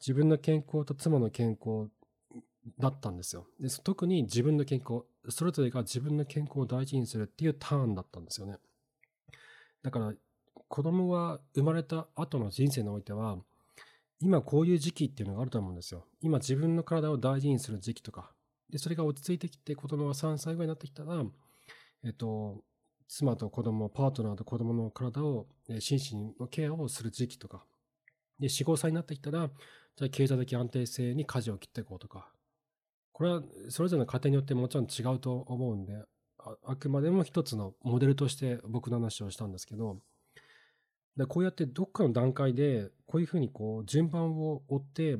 [0.00, 1.90] 自分の健康と妻の健康
[2.78, 3.46] だったんですよ。
[3.58, 8.58] で特に自分の健康、それぞれが自分の健康を大事にするっていうターンだったんですよね。
[9.82, 10.12] だから、
[10.68, 13.38] 子供が生まれた後の人生においては、
[14.20, 16.06] 今こういう時期っていうのがあると思うんですよ。
[16.20, 18.32] 今自分の体を大事にする時期とか。
[18.70, 21.24] で、それが落ち着いてきて子供が3歳ぐらいになってきたら、
[22.04, 22.62] えっと、
[23.08, 25.46] 妻と子供、パートナーと子供の体を、
[25.80, 27.64] 心身のケアをする時期とか。
[28.38, 29.50] で、4、5歳になってきたら、
[29.96, 32.30] じゃあ経済的安定性に舵を切っていこうとか。
[33.12, 35.94] これはそれぞれの家庭によってもちろん違うと思うんで、
[36.38, 39.98] ああくまでも一つのモデルとして僕の話をしたんですけど、
[41.16, 45.18] でこうやってどっかの段階で、こういうふうにこう順番を追って、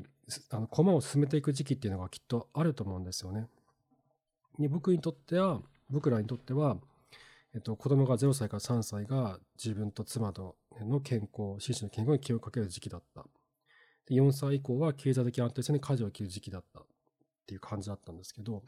[0.50, 3.48] あの、駒を進めていく時期っていうのがきっとあると思うんですよね。
[4.58, 6.76] で僕にとっては、僕らにとっては、
[7.54, 13.24] えっと、子供が0歳から3歳が自分と妻との健康、心身の健康に気をかける時期だった。
[14.06, 16.82] で4歳以降は経済的安定性に舵を切る時期だったっ
[17.46, 18.62] ていう感じだったんですけど、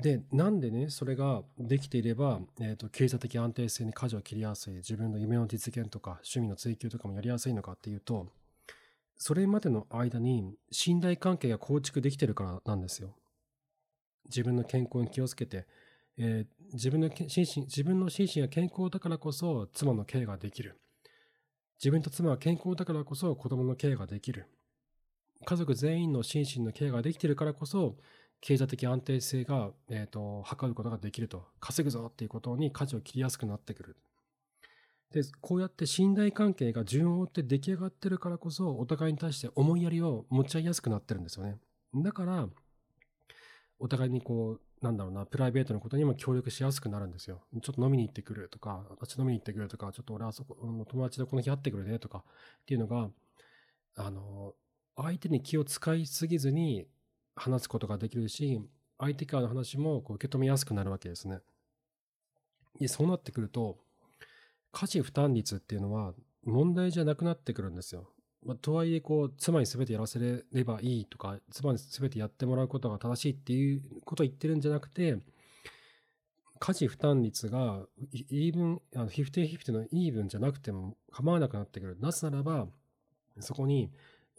[0.00, 8.28] で、なんでね、それができていれば、えっ、ー、と、経済的安定性に舵を切りやすい、自分の夢の実現とか、趣味の追求とかもやりやすいのかっていうと、
[9.16, 13.14] それまでの間に信頼関係が構築できてるからなんですよ。
[14.26, 15.66] 自分の健康に気をつけて、
[16.16, 20.80] えー、自分の心身、自分の心身が健康だからこそ妻のケアができる。
[21.78, 24.46] 自分と妻は健康だからこそ子供のケアができる。
[25.44, 27.96] 家族全員の心身のケアができてるからこそ、
[28.40, 33.96] 経済的安定性が、えっ、と、測ることができると、稼ぐぞっていうことに舵を切りやすくなってくる。
[35.12, 41.58] で、こうやって信頼関係が順を追って出来上がってるからこそ、お互いに対して思いやりを持ち合いやすくなってるんですよね。
[41.94, 42.48] だから、
[43.78, 47.42] お互いにこう、なんだろうな、プライベートのことにも協力しやすくなるんですよ。
[47.60, 50.56] ちょっと飲みに行ってくるとか、私飲みに行ってくるとか、ちょっと俺あそこ、
[50.88, 52.24] 友達とこの日会ってくるねとか
[52.62, 53.10] っていうのが、
[53.96, 54.54] あの、
[54.96, 56.86] 相手に気を使いすぎずに
[57.40, 58.60] 話すことができるし、
[58.98, 61.40] 相手からの話もこう受け止めやすくなるわけですね。
[62.78, 63.78] で、そうなってくると、
[64.72, 68.08] 家事負担率っていうのは問題じゃなくなってくるんですよ。
[68.44, 75.18] まあ、とはいえ、こう、妻に全てやらせればいいとか、妻に全てやってもらうことが正しいっていうことを言ってるんじゃなくて、
[76.58, 81.98] 家事負担率が、イーブン、あの、フィフティフィフティのイーブンじゃなくても構わなくなってくる。
[82.00, 82.66] なぜならば、
[83.40, 83.90] そこに、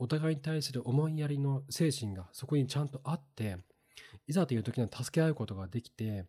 [0.02, 3.58] お互いに対する思いやりの精神がそこにちゃんとあって、
[4.28, 6.26] いざという時には助け合うことができて、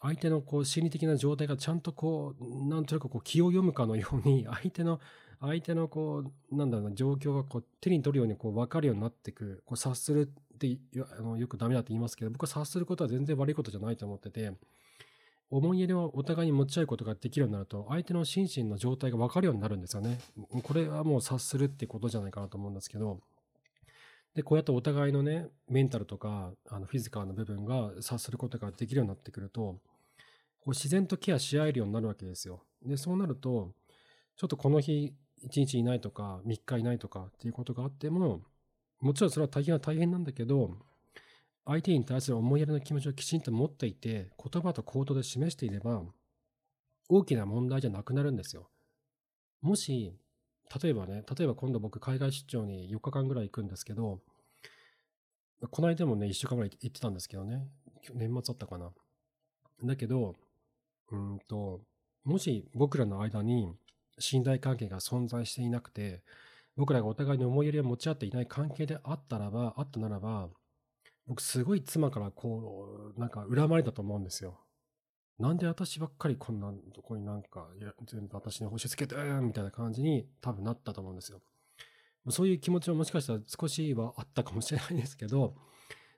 [0.00, 5.00] 相手のこう心理的な状態がちゃんとこう、なんとなくこう気を読むかのように、 相手の
[5.40, 10.78] 相手のこう、なんだろうな、状況がこう手に取るようにこう分かるようになっていく、こう察するって
[11.18, 14.52] あのよくダメだって言いますけど、僕は察することは全然悪いことじゃないと思ってて、
[15.50, 20.18] 思い入れをお互いに持ち合うことができるようになると、相手の心身の状態が分かるようになるんですよね。
[20.62, 23.20] これはもう察するってことじゃないかなと思うんですけど、
[24.34, 29.78] で、こうやってお互いのね、メンタルとか、あのフィジカルの部分が察することができるようになってくると、こ
[30.66, 32.62] う自然とケアし合えるようになるわけですよ。
[32.84, 33.72] で、そうなると、
[34.36, 38.42] ちょっとこの日、1日いないとか、3日いないとかっていうことがあっても、
[39.00, 40.76] もちろんそれは大変は大変なんだけど、
[41.68, 46.02] 相手に対する思いやりの気持ちをきちんと持っていて、言葉と行動で示していれば、
[47.10, 48.70] 大きな問題じゃなくなるんですよ。
[49.60, 50.16] もし、
[50.82, 54.20] 例えばね、例えば今度僕海外出張に4日間ぐらい行くんですけど、
[55.70, 57.68] この間もね、1週間ぐらい行ってたんですけどね、
[58.14, 58.90] 年末だったかな。
[59.84, 60.36] だけど、
[61.10, 61.82] うんと、
[62.24, 63.74] もし僕らの間に
[64.18, 66.22] 信頼関係が存在していなくて、
[66.76, 70.48] 僕らがお互いに思いやりを持ち合っていない関係であったらば、あったならば、
[71.28, 74.58] 僕すごい妻からこう、なんか恨まれたと思うんですよ。
[75.38, 81.40] なんで私ばっかりこんなとこになんか、いや、全部私に押し付けて、みたいな感じに多分なったと思うんですよ。
[82.30, 85.54] そういう気持ちももしかしたら少しはあったかもしれないんですけど、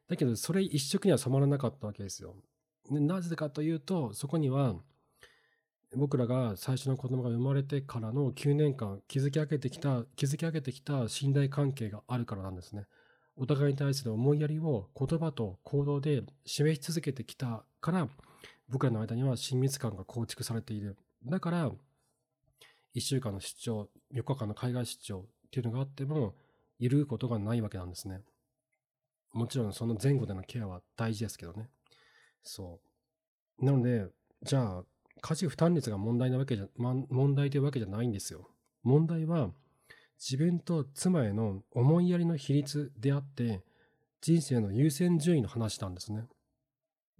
[0.08, 2.36] だけどそれ一色には染まらなかったわけですよ。
[2.88, 4.74] なぜかというと、そこには、
[5.96, 12.86] 僕らが最初の子供が生まれてからの9年間築き上げてきた、築き上げてきた信頼関係があるからなんですね。
[13.40, 18.06] お互いに対する思いやりを言葉と行動で示し続けてきたから、
[18.68, 20.98] 僕らの間には親密感が構築されている。
[21.24, 21.70] だから、
[22.94, 26.34] 1週間の出張、4日間の海外出張っていうのがあっても、
[26.78, 28.20] 揺るぐことがないわけなんですね。
[29.32, 31.70] もちろんその前後でのケアは大事ですけどね。
[32.42, 32.78] そ
[33.58, 33.64] う。
[33.64, 34.06] なので、
[34.42, 34.84] じゃあ、
[35.22, 38.50] 家事負担率が問題なわけじゃ、問題というわけじゃないんですよ。
[38.82, 39.50] 問題は、
[40.20, 43.62] 自分と妻への思いやりの比率であって、
[44.20, 46.24] 人生の優先順位の話なんですね。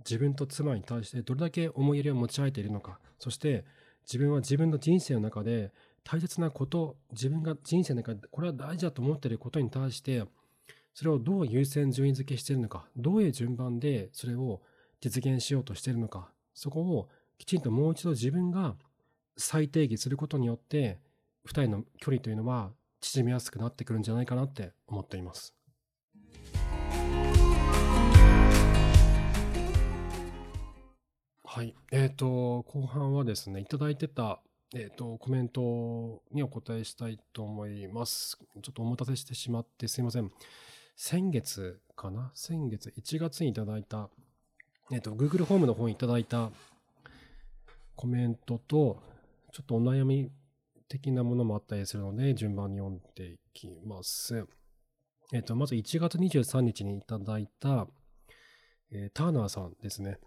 [0.01, 3.65] 自分と妻に対してどれだけ思いやりを持ち合えているのか、そして
[4.07, 5.73] 自分は自分の人生の中で
[6.05, 10.25] 大切なこと、自分が人生の中でこれは大事だと思っていることに対して、
[10.93, 14.61] それをどう優先順位付けしているのか、どういう順番でそれを
[15.01, 17.09] 実現しようとしているのか、そこを
[17.39, 18.75] きちんともう一度自分が
[19.39, 20.99] 再定義することによって、
[21.47, 25.55] 二人の距離というのは縮みやすくなってくるんじゃないかなって思っています。
[31.53, 31.75] はい。
[31.91, 34.41] えっ、ー、と、後半はですね、いただいてた、
[34.73, 38.39] えっ、ー、と、コメントにお答えしたいと思います。
[38.63, 40.31] ちょっとお待たせしてしまってすいません。
[40.95, 42.31] 先月かな？
[42.35, 44.11] 先月1月にいただいた、
[44.93, 46.53] えっ、ー、と、Google ホームの方にいただいた
[47.97, 49.03] コメントと、
[49.53, 50.31] ちょっとお悩み
[50.91, 54.45] 的なものもあったりするので、順番に読んでいきます。
[55.33, 57.87] えっ、と、まず1月23日にいただいた、
[58.91, 60.19] えー、ターナーさんですね。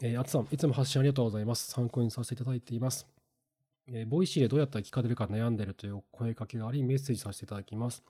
[0.00, 1.68] えー、あつさん、いつも発信ありがとうございます。
[1.72, 3.08] 参考にさせていただいています。
[3.88, 8.04] えー、 Voicy でどうやったら聞かれるか悩んでいるという声かけがあり、メッセージさせていただきます。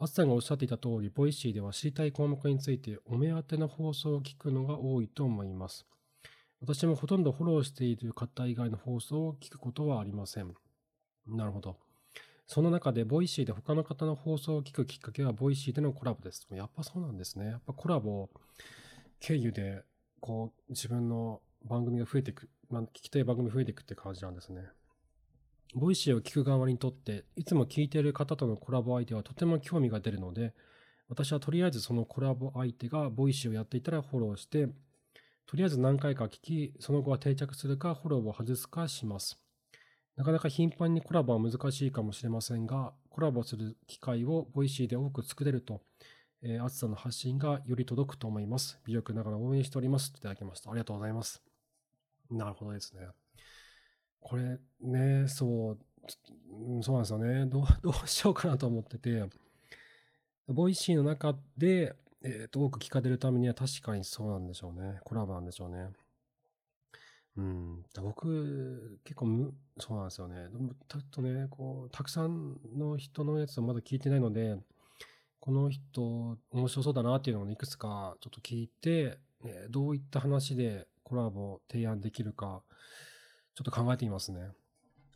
[0.00, 5.86] あつさんがおっしゃっていた通り、 Voicy では知りたい項目についてお目当ての放送を聞くのが多いと思います。
[6.60, 10.52] 私もほとんどフォローしている方以外の放送を聞くことはありません。
[11.26, 11.76] なるほど。
[12.46, 16.48] その中で、 Voicy で他の方の放送を聞くきっかけは、 Voicy でのコラボです。
[16.50, 17.46] やっぱそうなんですね。
[17.46, 18.28] やっぱコラボ
[19.20, 19.84] 経由で、
[20.20, 24.64] こう、自分の番組が増えていく、まあ、聞きたい番組増えていくって感じなんですね。
[25.74, 30.52] Voicy を聞く側にとって、いつも聞いている方とのコラボ相手はとても興味が出るので、
[31.08, 34.68] 私はとりあえずそのコラボ相手が Voicy をやっていたらフォローして、
[35.46, 39.38] とりあえず何回か聞き、その後は定着するかフォローを外すかします。
[40.20, 45.80] なかなか頻繁にコラボは難しいかもしれませんが、コラボする機会を Voicy で多く作れると、
[46.42, 48.78] えー、あつさんの発信がより届くと思います。
[48.84, 50.12] 微力ながら応援しております。
[50.14, 50.70] いただきました。
[50.70, 51.42] ありがとうございます。
[52.30, 53.06] なるほどですね。
[54.20, 55.78] これね、そう、
[56.82, 57.46] そうなんですよね。
[57.46, 59.24] どう、 どうしようかなと思ってて、
[60.48, 65.00] Voicy の中で、え、ー、と、多く聞かれるためには確かにそうなんでしょうね。
[65.02, 65.88] コラボなんでしょうね。
[67.36, 67.84] うん。
[68.02, 70.48] 僕、結構む、そうなんですよね。
[70.88, 74.56] ちょっとね、こう、たくさんの人のやつをまだ聞いてないので、
[75.38, 82.62] この人、面白そうだなっていうのをいくつかちょっと聞いて、えどういった話でコラボ提案できるか、
[83.54, 84.50] ちょっと考えてみますね。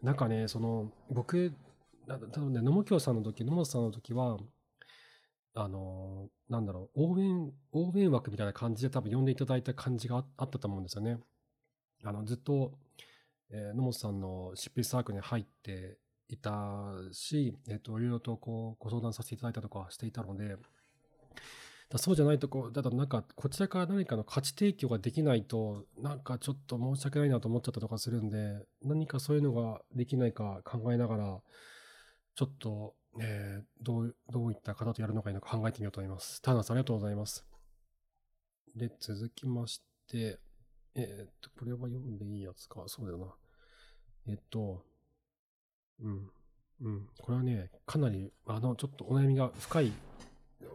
[0.02, 1.52] なんかね、その、僕、
[2.06, 4.38] 多分ね、野茂京さんの時、野茂さんの時は、
[5.54, 11.18] あの、なんだろう、応援、応援枠みたいな感じで多分呼んでいただいた感じがあったと思うんですよね。
[12.04, 12.72] あの、ずっと、
[13.50, 20.56] えー、野本さんの執筆サークルに入っていたし、えっ、ー、と、いろいろとこう、ご相談させていただいたとかしていたので、
[21.90, 31.40] だそうじゃないとこ、だとなんか、こちらから何かの価値提供ができないと、なんかちょっと申し訳ないなと思っちゃったとかするんで、何かそういうのができないか考えながら、
[32.34, 36.42] ちょっと、えー、どう、どういった方とやるのがいいのか考えてみようと思います。
[36.42, 37.46] ターナさんありがとうございます。
[38.74, 40.40] で、続きまして、
[40.94, 42.84] えー、っと、これは読んでいいやつか。
[42.86, 43.26] そうだよな。
[44.28, 44.84] えっと、
[46.00, 46.30] うん。
[46.82, 47.08] うん。
[47.18, 49.92] これはね、かなり、あの、ちょっとお悩みが深い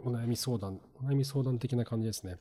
[0.04, 2.38] お悩み相談、お悩み相談的な感じですね。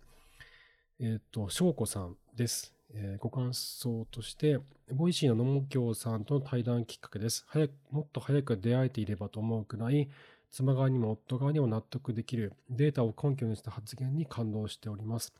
[1.00, 2.74] えっと、翔子さんです。
[2.94, 4.58] えー、ご感想として、
[4.92, 7.44] Voicy ののもきょうさんとの対談きっかけです。
[7.48, 10.08] 早く、もっと早く出会えていればと思うくらい、
[10.50, 15.34] 妻側にも夫側にも納得できるデータを根拠にした発言に感動しております。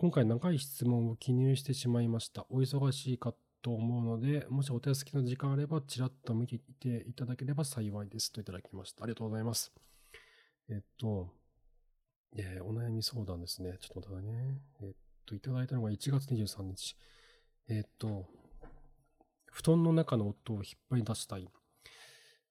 [0.00, 2.46] 今回長い質問を記入してしまいました。
[2.48, 9.04] お忙しいかと思うので、もしお手すきの時間あれば、ちらっと見ていていただければ幸いですといただきました。
[9.04, 9.74] ありがとうございます。
[10.70, 11.28] えっと、
[12.34, 13.76] えー、お悩み相談ですね。
[13.78, 14.62] ちょっと待ってね。
[14.80, 14.92] えっ
[15.26, 16.96] と、いただいたのが1月23日。
[17.68, 18.24] えっと、
[19.52, 21.46] 布団の中の夫を引っ張り出したい。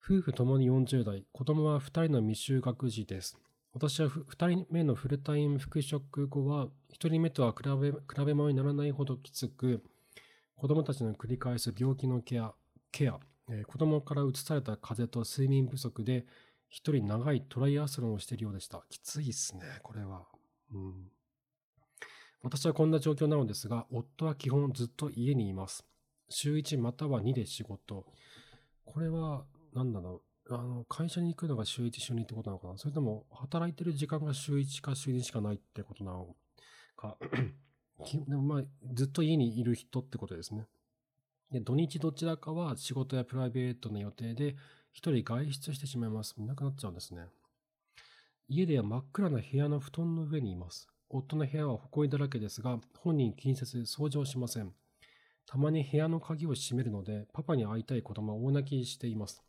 [0.06, 3.40] 夫婦ともに40代、子供は2人の未就学児です。
[3.74, 9.84] 私は2人目のフルタイム復職後は、1人目とは比べ比べ物にならないほどきつく、
[10.56, 12.54] 子供たちの繰り返す病気のケア、
[12.92, 16.26] ケア、えー、子供から移された風邪と睡眠不足で、
[16.68, 18.84] 一人長いトライアスロンをしているようでした。
[18.90, 20.28] きついっすね、これは。
[20.74, 21.12] うん。
[22.42, 25.86] 私はこんな状況なのですが、夫は基本ずっと家にいます。
[26.30, 28.06] 週1または2で仕事。
[28.86, 30.29] これは、何だろう。
[30.52, 32.78] あの、会社に行くのが週1、週2ってことなのかな？
[32.78, 36.36] それとも、働いてる時間が週1か週2しかないってことなの
[36.98, 37.18] か？
[38.28, 40.66] でもまあ、ずっと家にいる人ってことですね。
[41.52, 44.56] で土日どちらかは仕事やプライベートの予定で
[44.92, 46.36] 一人外出してしまいます。
[46.38, 47.26] いなくなっちゃうんですね。
[48.48, 50.88] 家では真っ暗な部屋の布団の上にいます。
[51.10, 54.74] 夫の部屋は埃だらけですが、本人気にせず掃除をしません。
[55.46, 59.44] たまに部屋の鍵を閉めるので、パパに会いたい子供は大泣きしています。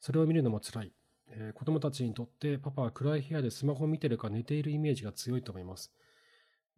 [0.00, 0.92] それを見るのも辛い。
[1.28, 5.92] えー、子供たちにとってパパは暗い部屋でスマホを見てるか寝ているイメージが強いと思います。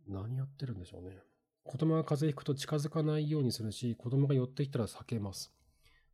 [0.06, 1.18] 何やってるんでしょうね。
[1.64, 5.52] 子供が風邪ひくと近づかないようにするし、子供が寄ってきたら避けます。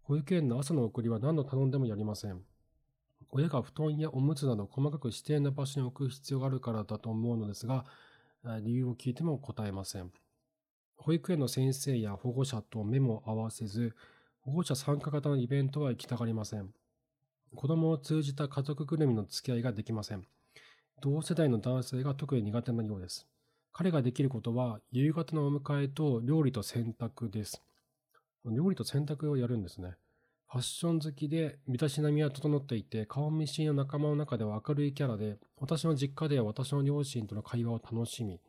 [0.03, 2.43] 保育園の朝の送りは何度頼んでもやりません。
[3.31, 7.85] 親が布団やおむつなど細かく指定な場所に置く必要があるからだと思うのですが、
[8.63, 10.11] 理由を聞いても答えません。
[10.97, 13.95] 保育園の先生や保護者と目も合わせず、
[14.41, 16.73] 保護者参加型のイベントは行きたがりません。
[17.55, 20.27] 子供を通じた家族ぐるみの付き合いができません。
[21.01, 23.27] 同世代の男性が特に苦手なようです。
[23.73, 27.61] 彼ができることは、夕方のお迎えと料理と洗濯です。
[28.45, 29.97] 料理と洗濯をやるんですね。
[30.49, 38.41] ファッション好きで、身だしなみは整っていて、顔見知りの仲間の中では明るいキャラで、私の実家では私の両親との会話を楽しみ、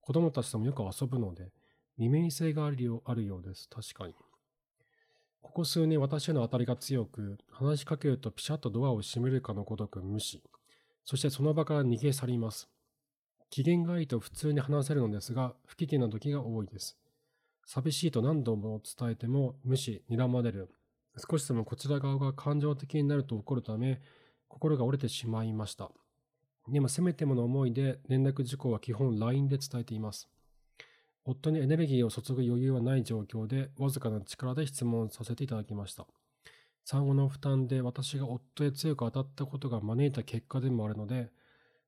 [0.00, 1.52] 子供たちともよく遊ぶので、
[1.96, 3.68] 二面性があるよあるようです。
[3.70, 4.14] 確かに。
[5.46, 10.42] ここ数年私への当たりが強く、話しかけるとピシャッとドアを閉めるかのごとく無視。
[11.04, 12.68] そしてその場から逃げ去ります。
[13.48, 16.98] 機嫌がいいと普通に話せるのですが、不機嫌な時が多いです。
[17.64, 20.68] 寂しいと何度も伝えても無視、睨まれる。
[21.16, 24.00] 少しでもこちら側が感情的になると怒るため、
[24.48, 25.92] 心が折れてしまいました。
[26.66, 30.28] でもせめてもの思いで連絡事項は基本 LINE で伝えています。
[31.26, 36.06] 夫にエネルギーを注ぐ余裕はない状況で、わずかな力で質問させていただきました。
[36.84, 41.32] 産後の負担で私が夫へ強く当たったことが招いた結果でもあるので、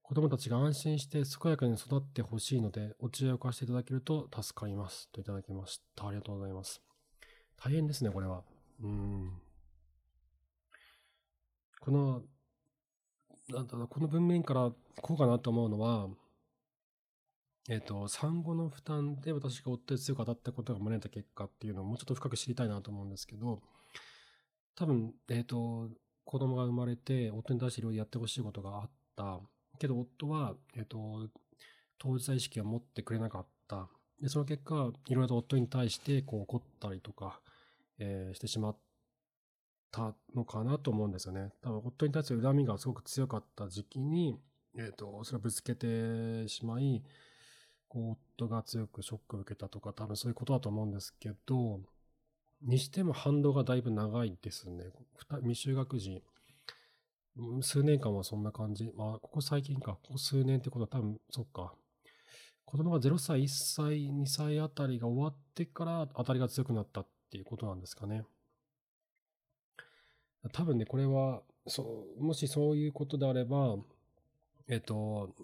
[0.03, 5.09] 子供たちが安心して健やかに育ってほしいので、お知恵を貸していただけると助かります。
[5.13, 6.09] といただきました。
[6.09, 6.83] ありがとうございます。
[7.63, 8.43] 大変ですね、これは。
[8.83, 9.33] うん。
[11.81, 12.23] この、
[13.51, 16.09] なんだろう、この文面からこうかなと思うのは、
[17.69, 23.61] えっ、と、産後の負担で私が夫で強く当たったことが招いた結果っていうのをもうちょっと深く知りたいなと思うんですけど、
[24.75, 25.89] 多分、えっ、と、
[26.25, 29.41] 子供が生まれて夫に対していろいろやってほしいことがあった。
[29.79, 31.29] けど夫は、えっ、と、
[31.99, 33.89] 当事者意識を持ってくれなかった。
[34.21, 37.41] で、その結果、いろいろと夫に対してこう怒ったりとか、
[37.99, 38.77] えー、してしまっ
[39.93, 41.51] たのかなと思うんですよね。
[41.63, 44.39] 多分夫に対する恨みがすごく強かった時期に、
[44.77, 47.03] えっ、ー、と、それをぶつけてしまい、
[47.91, 51.81] 夫が強くショックを受けたとか、多分そういうことだと思うんですけど、
[52.63, 54.85] にしても反動がだいぶ長いですね。
[55.43, 56.23] 未就学児。
[57.63, 58.93] 数年間はそんな感じ。
[58.97, 59.93] まあ、ここ最近か。
[60.03, 61.73] ここ数年ってことは多分、そっか。
[62.65, 68.25] 子供が0歳、1歳、2歳あたりが終わってから当たりが強くなったっていうことなんですかね。
[70.53, 73.77] 多分ね、これは、そう、もしそういうことであれば、
[74.69, 75.35] えっと、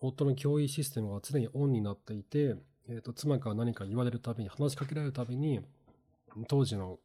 [0.00, 2.56] 夫の教育システムが常にオンになっていて、
[2.88, 5.60] えっと、妻から何か言われるたびに、話しかけられるたびに、
[6.48, 6.98] 当時の、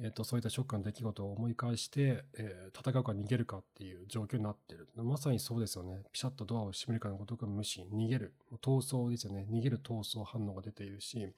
[0.00, 4.88] えっと、そういったショックな出来事を思い返して、えー、戦うか逃げるかっていう状況になってる。
[4.96, 6.02] まさにそうですよね。
[6.12, 8.34] ピシャッとドアを閉めるかのごとく無視、逃げる。
[8.62, 9.46] 闘争ですよね。
[9.50, 11.32] 逃げる闘争反応が出ているし、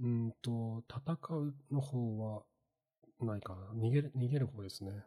[0.00, 2.42] うんと、戦うの方は、
[3.24, 3.60] ないかな。
[3.76, 5.04] 逃げる、逃げる方ですね。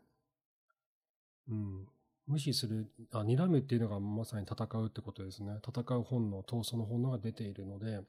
[1.50, 1.88] うん。
[2.28, 5.60] 無視する、あ、睨むっていうのがまさに戦うってことですね。
[5.68, 8.02] 戦う本能、闘争の本能が出ているので、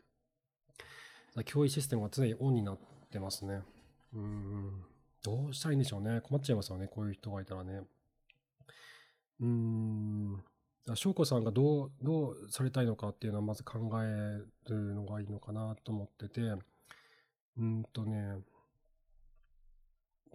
[1.44, 2.78] 教育システムが常にオンになっ
[3.10, 3.60] てますね。
[4.14, 4.84] うん。
[5.22, 6.20] どうしたらいいんでしょうね。
[6.22, 6.88] 困っちゃいますよね。
[6.88, 7.82] こういう人がいたらね。
[9.40, 10.44] うーん。
[10.94, 14.40] 翔子さんがどう、どうされたいのかっていうのはまず考え
[14.70, 16.40] るのがいいのかなと思ってて、
[17.58, 18.38] うんとね、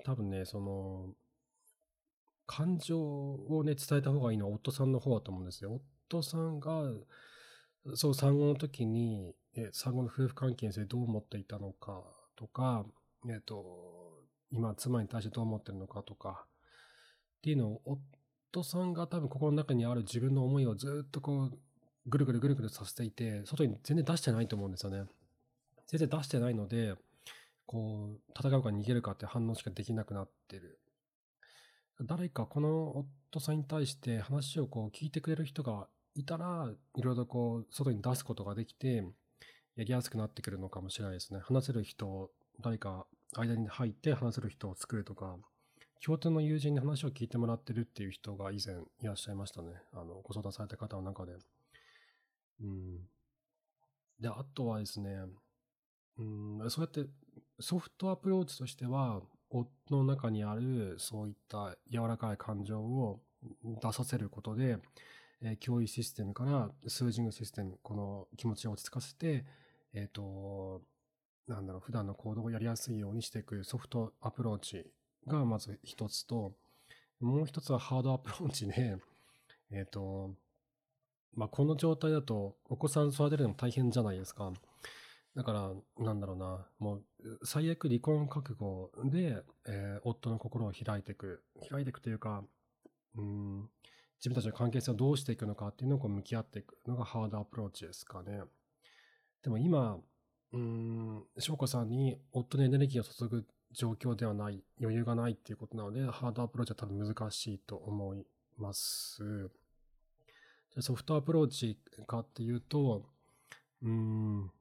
[0.04, 1.16] 多分ね、その、
[2.52, 5.80] 感情をね、伝えた方がいいのは夫さんの方だと思うんですよ。
[6.10, 6.84] 夫さんが、
[7.96, 12.04] そう、産後の時に、え産後の夫婦関係についてどう思っていたのか
[12.36, 12.86] とか、
[13.30, 16.46] えっ、と、今、妻に対してどう思ってるのかとか、
[17.38, 18.00] っていうのを、
[18.52, 21.58] 夫さんが多分心の中にある自分の思いをずっとこう、
[22.08, 25.06] ぐるぐるぐるぐるさせていて、外に全然出してないと思うんですよね。
[25.88, 26.96] 全然出してないので、
[27.66, 30.82] こう、戦うか逃げるかって反応しかできなくなってる。
[32.04, 39.04] 誰かこの夫さんに対して話をこう聞いてくれる人がいたら、いろいろこう、外に出すことができて、
[39.76, 41.40] やりやすくなってくるのかもしれないですね。
[41.40, 45.38] 話せる人、誰か間に入って話せる人を作るとか、
[46.04, 49.74] 共通の友人に話を聞いてもらってるっていう人が以前いらっしゃいましたね。
[49.94, 51.34] あの、ご相談された方の中で。
[52.62, 53.08] うん。
[54.20, 55.16] で、あとはですね、
[56.18, 57.10] うん、そうやって
[57.60, 59.22] ソフトアプローチとしては、
[59.90, 63.20] の中にあるそういった柔らかい感情を
[63.64, 64.78] 出させることで、
[65.42, 69.46] えー、教育システムからスージングシステム、この気持ちを落ち着かせて、
[69.94, 70.82] えっ、ー、と、
[71.48, 74.86] なんだろう、普段の行動をやりやすいようにしていくソフトアプローチ
[75.28, 76.54] がまず一つと、
[77.20, 78.98] もう一つはハードアプローチで、
[79.72, 80.36] えっ、ー、と、
[81.34, 84.52] まあ、この状態だとお子さん育てるのも大変じゃないですか。
[85.36, 85.72] だから、
[86.04, 91.44] なんだろうな、もう、最悪離婚覚悟で、えー、夫の心を開いていく。
[91.70, 92.44] 開いていくというか、
[93.16, 93.70] うん、
[94.20, 98.42] 自分たちの関係性をどうしていくのかっていうのをこう向き合っていくのがハードアプローチですかね。
[99.44, 100.00] でも今、
[100.54, 108.26] うん、翔子さんに夫のエネルギーを注ぐ状況ではない、余裕がないっていうことなので、ハードアプローチは多分難しいと思い
[108.58, 109.50] ます。
[110.80, 113.06] ソフトアプローチかっていうと、
[113.82, 114.52] うん、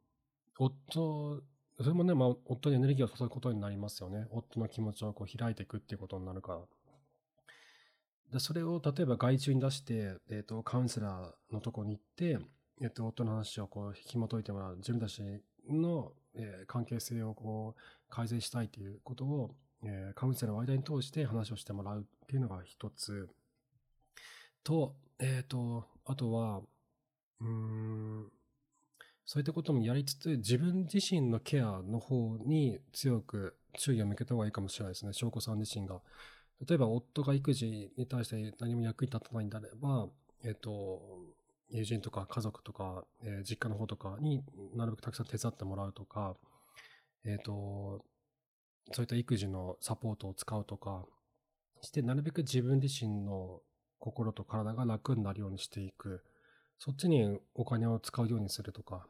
[0.60, 1.42] 夫、
[1.78, 4.26] それもね、まあ、夫にエネルギーを注ぐことになりますよね。
[4.30, 6.60] 夫の気持ちをこう開いていくっていうことになるから。
[8.32, 12.38] で、それを例えば外注に出して、えっ、ー、と、カウンセラーのとこに行って、
[12.82, 14.76] えっ、ー、と、夫の話をこう紐解いてもらう。
[14.76, 15.22] 自分たち
[15.70, 17.80] の、えー、関係性をこう
[18.10, 23.30] 改善したいということを、えー、カウンセラーの間に通して話をしてもらうっていうのが一つ。
[24.62, 26.60] と、えっ、と、あとは、
[27.40, 28.30] うーん、
[29.30, 35.12] そういったこともやりつつ、自分自身のケアの方に強く注意を向けた方がいいかもしれないですね。
[35.12, 36.00] 翔子さん自身が。
[36.68, 40.08] 例えば、夫が育児に対して何も役に立たないんであれば、
[40.42, 41.00] えっ、と、
[41.68, 44.42] 友人とか家族とか、えー、実家の方とかに
[44.74, 46.34] なるべくたくさん手伝ってもらうとか、
[47.24, 48.04] えっ、ー、と、
[48.90, 51.04] そういった育児のサポートを使うとか、
[51.82, 53.60] して、なるべく自分自身の
[54.00, 56.24] 心と体が楽になるようにしていく。
[56.80, 59.06] そっちにお金を使うようにするとか、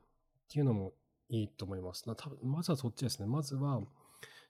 [0.51, 0.93] っていうのも
[1.29, 2.05] いいと思います。
[2.05, 3.27] 多分まずはそっちですね。
[3.27, 3.81] まずは、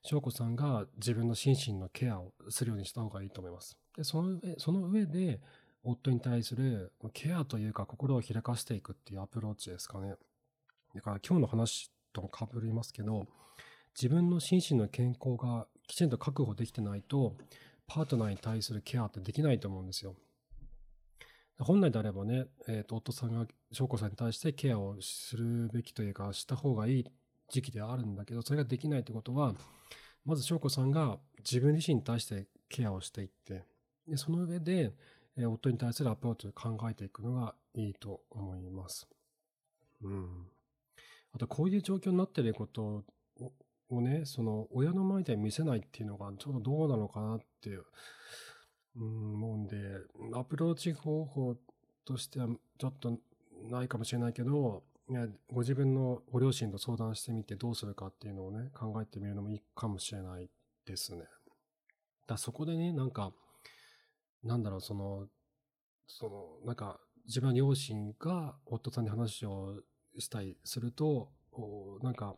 [0.02, 3.76] 翔子さんが自分の心身のケアをするようにした方がいいと思います。
[3.94, 5.40] で、その上、その上で、
[5.82, 10.14] 夫に対するケアというか心を開かしていくっていうアプローチですかね。
[10.94, 13.26] だから今日の話とも被りますけど、
[13.94, 17.36] 自分の心身の健康がきちんと確保できてないと、
[17.86, 20.14] パートナーに対するケアってできないと思うんですよ。
[21.60, 27.06] 本来であればね、えー、と夫さんが翔子さんに対してケアをするべきというか、した方がいい
[27.48, 29.54] 時期ではあるんだけど、それができないってことは、
[30.24, 33.64] まず翔子さんが自分自身に対してケアをしていって、
[34.08, 34.92] でその上で、
[35.36, 39.06] えー、夫に対するアプローチを考えていくのがいいと思います。
[40.02, 40.46] うん。
[41.32, 43.04] あと、こういう状況になっていること
[43.88, 47.84] をね、その親の前で見せないっていうのがちょっとどうなのかなっていう、
[49.04, 49.76] 思うんで、
[50.34, 51.56] アプローチ方法
[52.04, 52.48] としては
[52.78, 53.18] ちょっと
[53.70, 54.82] ないかもしれないけど、
[55.52, 60.48] ご自分のご両親と相談してみてどうするかっていうのをね、考えてみるのもいいかもしれない
[60.86, 61.24] ですね。
[62.26, 63.32] だそこでね、なんか、
[64.44, 65.26] なんだろう、その、
[66.06, 69.82] その、なんか、自分の両親が夫さんに話を
[70.18, 71.30] したりすると、
[72.02, 72.36] なんか、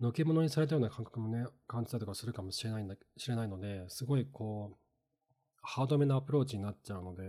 [0.00, 4.76] のけ者にされたような感覚もね、感じたりとかするかもしれないんだ、知れないので、すごいこう、
[5.64, 7.22] ハードめなアプローチになっちゃうので、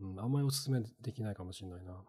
[0.00, 2.02] うん、あんまりお勧めできないかもしれないな。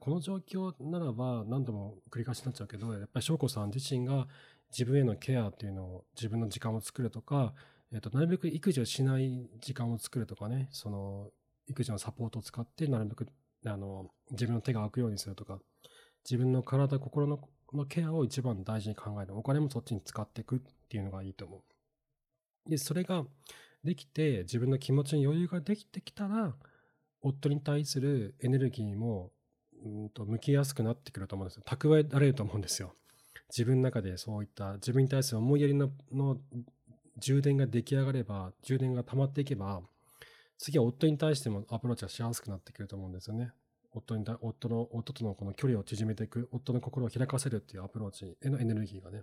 [0.00, 4.26] この状況ならば何度も繰り返しになっちゃうけど、やっぱり翔子さん自身が
[4.70, 7.54] 自分へのケアっていうのを自分の時間を作るとか、
[7.92, 11.30] えっ、と、なるべく育児をしない時間を作るとかね、その、
[11.68, 13.26] 育児のサポートを使って、なるべく、
[13.64, 15.58] あの、自分の手が空くようにするとか、
[16.22, 17.40] 自分の体、心の
[17.72, 19.36] のケアを一番大事に考える。
[19.36, 21.62] お金もそっちに使っていくっていうのがいいと思
[22.66, 22.70] う。
[22.70, 23.24] で、それが
[23.84, 26.54] できて、自分の気持ちに余裕ができてきたら、
[27.20, 29.32] 夫に対するエネルギーも、
[29.84, 31.62] うんと向きやすくなってくると思うんですよ。
[31.66, 32.94] 蓄えられると思うんですよ。
[33.50, 36.38] 自分の中でそういった自分に対する思いやりのの
[37.18, 39.82] 充電が出来上がれば、充電が溜まっていけば、
[40.58, 43.52] 次は夫に対してもアプローチがしやすくなってくると思うんですよね。
[43.92, 49.22] 夫に夫の、夫とのこの距離を縮めていく、夫の心を開かせるっていうアプローチへのエネルギーがね。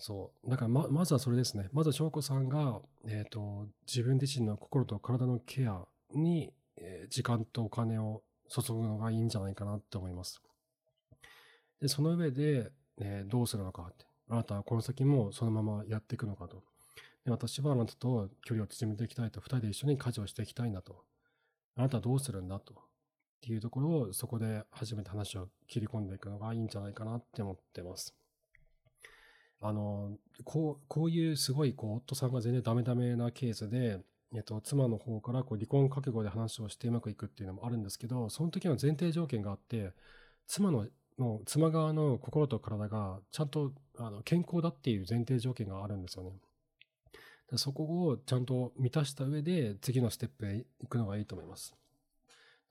[0.00, 0.50] そう。
[0.50, 1.68] だからま、まずはそれですね。
[1.72, 10.42] まずは、翔子さんが、えっ、ー、と、自分自身の心と体のケアに、えー、時間とお金を注ぐのがいいんじゃないかなって思います。
[11.80, 14.06] で、その上で、えー、どうするのかって。
[14.28, 16.62] あなたはこの先もそのままやっていくのかと。
[17.24, 21.04] で私はあなたと距離を縮めていきたいと、二人で一緒に家事をしていきたいんだと。
[21.76, 22.74] あなたはどうするんだと。
[22.74, 22.76] っ
[23.42, 28.14] ていうところをそこで初めて話を切り込んでいくのがいいんじゃないかなって思ってます。
[29.60, 34.00] あの、こう、こういうすごい、こう、夫さんが全然ダメダメなケースで、
[34.34, 39.92] えっと、妻の方からこう離婚覚悟で話をしてうまくいくっていうのもあるんですけど、その時の前提条件があって、
[40.46, 40.86] 妻の、
[41.18, 46.32] の妻側の心と体がちゃんとあの健康だっていう前提条件があるんですよね。
[47.56, 51.74] そこをちゃんと満たした上で次のステップへ行くのがいいと思います。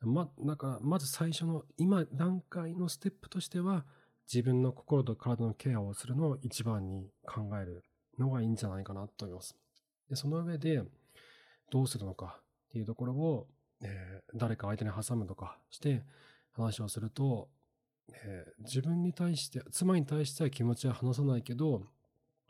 [0.01, 3.85] ま、なんか、まず最初の、今、段階のステップとしては、
[4.31, 7.83] 自分の心と体のケアをするのを一番に考える
[8.19, 9.55] のがいいんじゃないかなと思います。
[10.07, 10.83] で、その上で、
[11.71, 13.47] どうするのかっていうところを、
[13.81, 16.03] えー、誰か相手に挟むとかして
[16.53, 17.47] 話をすると、
[18.11, 21.83] えー、自分に対して、妻に対しては気持ちは話さないけど、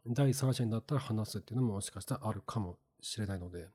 [0.06, 3.68] 第三者になったら話すっていうのももしかしたらあるかもしれないので、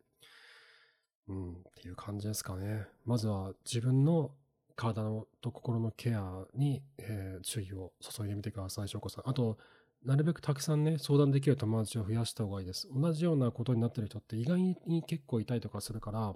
[1.29, 2.87] うん、っていう感じですかね。
[3.07, 4.33] まずは自分の
[4.77, 9.29] 体のと心のケアに、えー、注意を注いでみてください、翔子さん。
[9.29, 9.59] あと、
[10.05, 12.89] なるべくたくさんね、相談できる友達を増やした方がいいです。
[12.95, 16.35] 同じようなことになってる人って意外に結構いたりとかするから、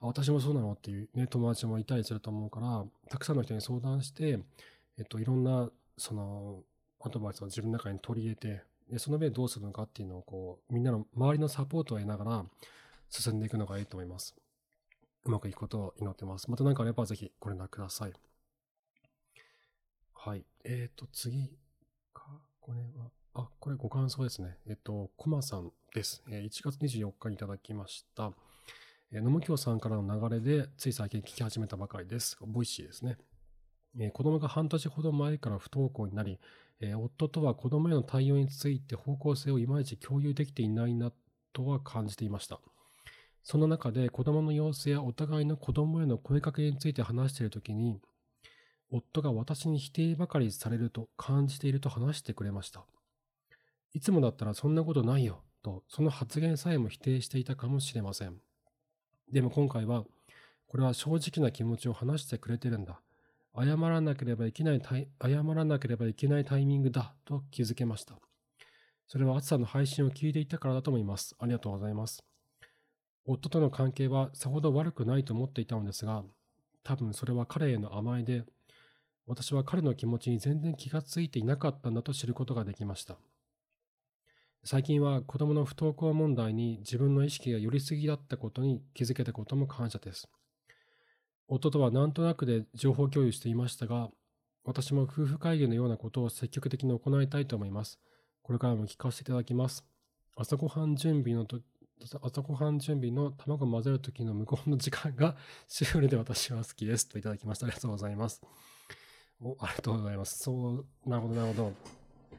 [0.00, 4.40] 私もそうなのっていうね、友達もいたりすると思うから、たくさんの人に相談して、
[4.98, 6.62] えっと、いろんな、その、
[7.00, 12.44] アドバイスを自分の中に取り入れて、でその上でどうするのかっていうのをこう、みんなの周りのサポートを得ながら、
[13.08, 14.34] 進んでいくのがいいと思います。
[15.24, 16.50] うまくいくことを祈ってます。
[16.50, 18.12] また何かあればぜひご連絡ください。
[20.14, 20.44] はい。
[20.64, 21.56] えっ、ー、と、次
[22.12, 24.56] か、これは、あ、これご感想ですね。
[24.66, 26.22] えっ、ー、と、コマさんです。
[26.28, 28.32] えー、1月24日にいただきました。
[29.12, 32.36] えー、のもきょうさんからの流れで、つい最近聞き始めたばかりです。
[32.40, 33.18] Voicy ですね。
[33.98, 36.38] え、子供が半年ほど前から不登校になり、
[36.80, 41.12] え、夫とは子供への対応について方向性をいまいち共有できていないな
[41.52, 42.60] とは感じていました。
[43.42, 48.00] その中で子供の様子やお互いの子供への声かけについて話しているときに、
[48.90, 52.84] 夫が私に否定ばかりされると感じていると話してくれました。
[53.94, 58.40] いつもだったらそんなことないよと、その発言さえも否定していたかもしれません。
[59.30, 60.04] でも今回は、
[60.68, 63.00] これは正直な気持ちを話してくれてるんだ。
[63.54, 68.18] 謝らなければいけない謝らなければいけないタイミングだと気づけました。
[69.08, 71.36] それは暑さの配信を聞いていたからだと思います。
[71.38, 72.31] ありがとうございます。
[73.26, 76.24] 夫との関係はさほど悪くないと思っていたのですが、
[76.82, 78.44] 多分それは彼への甘えで、
[79.26, 83.16] 私は彼の気持ちに全然気がついていなかったんだと知ることができました。
[84.64, 90.28] 最近は子供の不登校問題に自分の意識が寄りすぎだったことに気づけたことも感謝です。
[91.48, 94.10] 夫とはなんとなくで情報共有していましたが、
[94.64, 97.98] 私も夫婦会議のようなことを積極的に行いたいと思います。
[98.42, 99.84] これからも聞かせていただきます。
[100.36, 101.60] 朝ごはん準備のと
[102.04, 105.36] 朝ごはん準備の卵混ぜるときの向こうの時間が
[105.68, 107.66] シュールで私は好きですといただきました。
[107.66, 108.42] ありがとうございます。
[109.40, 110.38] おありがとうございます。
[110.38, 111.68] そう、なるほど、なるほど。
[111.68, 111.72] い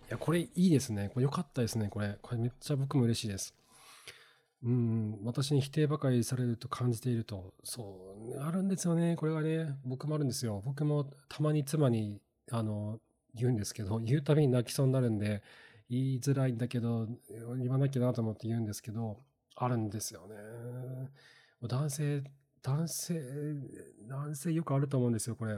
[0.10, 1.10] や、これいいですね。
[1.14, 1.90] これ良かったですね。
[1.90, 2.18] これ。
[2.22, 3.54] これめっちゃ僕も嬉しいです。
[4.64, 9.16] うん、私に否定ばかりされると感じていると、そう、あるんですよね。
[9.18, 10.62] これがね、僕もあるんですよ。
[10.66, 13.00] 僕もたまに妻に、あの、
[13.36, 15.44] 言うんですけど、言うたびに泣きそうになるんで、
[15.90, 17.08] 言いづらいんだけど、
[17.58, 19.20] 言わなきゃなと思って言うんですけど、
[19.56, 20.36] あるんですよね。
[21.62, 22.24] 男性、
[22.62, 23.22] 男性、
[24.08, 25.58] 男性よくあると思うんですよ、これ。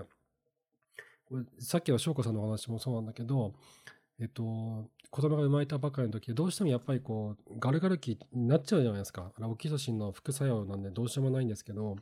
[1.27, 3.53] これさっきの翔子さんの話もそうなんだけど、
[4.19, 4.43] えっと、
[5.09, 9.31] 子供が生まれたばかりの時、どうしてもやっぱりこう、ガルガル期になっちゃうじゃないですか。
[9.39, 11.95] ラオキシトシンの副作用なんでどうしようもないんですけど、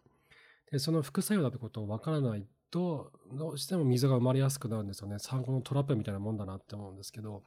[0.71, 5.19] でその副作用だってことを分からないと、どうしても水が生まれやすくなるんですよね。
[5.19, 7.43] 産後のトラップみたいなもんだなって思うんですけど、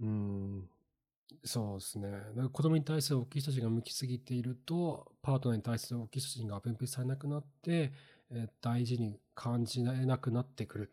[0.00, 0.68] うん、
[1.44, 2.10] そうですね。
[2.36, 7.92] か子供に対するオキシトシンが向きすぎていると、パートナーに対するオキシトシンが分泌されなくなって、
[8.30, 10.92] え大事に感じられなくなってくる。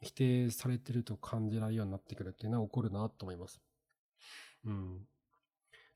[0.00, 3.60] 否定されてると感じられるようになってくるっていうのは起こるなと思います。
[4.64, 4.98] うん。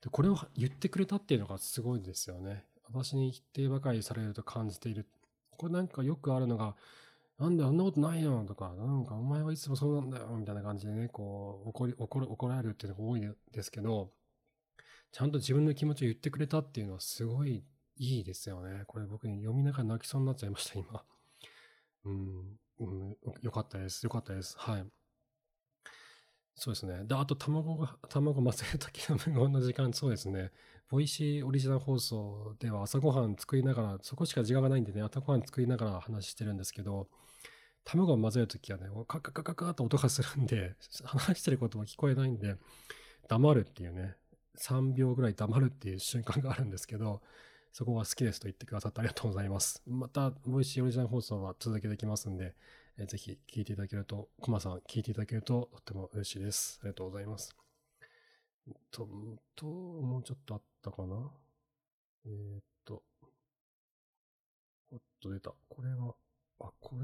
[0.01, 2.65] で、これを言ってくれたっていうのがすごいですよね。
[2.83, 5.07] 私に否定ばかりされると感じている。
[5.51, 6.75] これなんかよくあるのが、
[7.43, 13.21] なんだよ、そんなことないよとか、なんかお前はいつもそうなんだよみたいな感じでね、こう、怒り、怒る、怒られるっていうのが多い
[13.51, 14.13] ですけど、
[15.11, 17.65] ちゃんと自分の気持ちを言ってくれたっていうのはすごい
[17.97, 18.83] いいですよね。
[18.87, 21.03] これ僕に読みながら泣きそうになっちゃいました、今。
[22.05, 24.05] うん、うん、よかったです。
[24.05, 24.55] よかったです。
[24.57, 24.85] はい。
[26.55, 27.03] そうですね。
[27.03, 30.51] で、あと、卵が、卵混ぜるときの無言の時間、そうですね。
[30.89, 37.09] Voicy オリジナル放送では朝ごはん作りながら、そこしか時間がないんでね、朝ごはん作りながら話してるんですけど、
[37.85, 42.57] 卵を混ぜるときはね、カカカカカと音がするんで、 話してることも聞こえないんで、
[43.27, 44.15] 黙るっていうね、
[44.57, 47.21] 3秒ぐらい黙るっていう瞬間があるんですけど、
[47.71, 49.81] そこが好きですと言ってくださってありがとうございます。
[49.87, 52.55] また、 Voicy オリジナル放送は続けていきますんで、
[52.97, 56.79] え、ぜひ聞いていただけると、コマさん聞いていただけるととっても嬉しいです。
[56.81, 57.55] ありがとうございます。
[58.91, 59.09] と、
[59.55, 61.31] と、もうちょっとあったかな？
[62.25, 63.03] えー、っと、
[64.91, 65.53] おっと出た。
[65.67, 66.15] これは、
[66.63, 67.01] あ、これ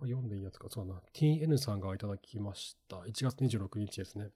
[0.00, 0.68] は読んでいいやつか。
[0.70, 1.02] そうだな。
[1.12, 2.98] TN さんがいただきました。
[2.98, 4.30] 1月26日ですね。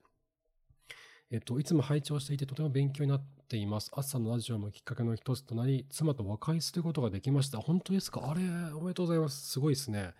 [1.31, 3.91] えっと、いつも拝聴していてとても勉強になっています。
[3.93, 7.59] 朝のラジオもきっかけの一つとなり、妻と和解することができました。
[7.59, 8.29] 本当ですか？
[8.29, 8.41] あれ、
[8.73, 9.49] おめでとうございます。
[9.49, 10.13] すごいですね。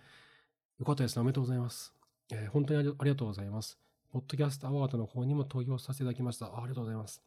[0.80, 1.22] よかったですね。
[1.22, 1.94] おめでとうございます。
[2.32, 3.78] えー、本当にありがとうございます。
[4.12, 6.48] ポッドキャストアワードの方にも投票させていただきました。
[6.48, 7.22] ありがとうございます。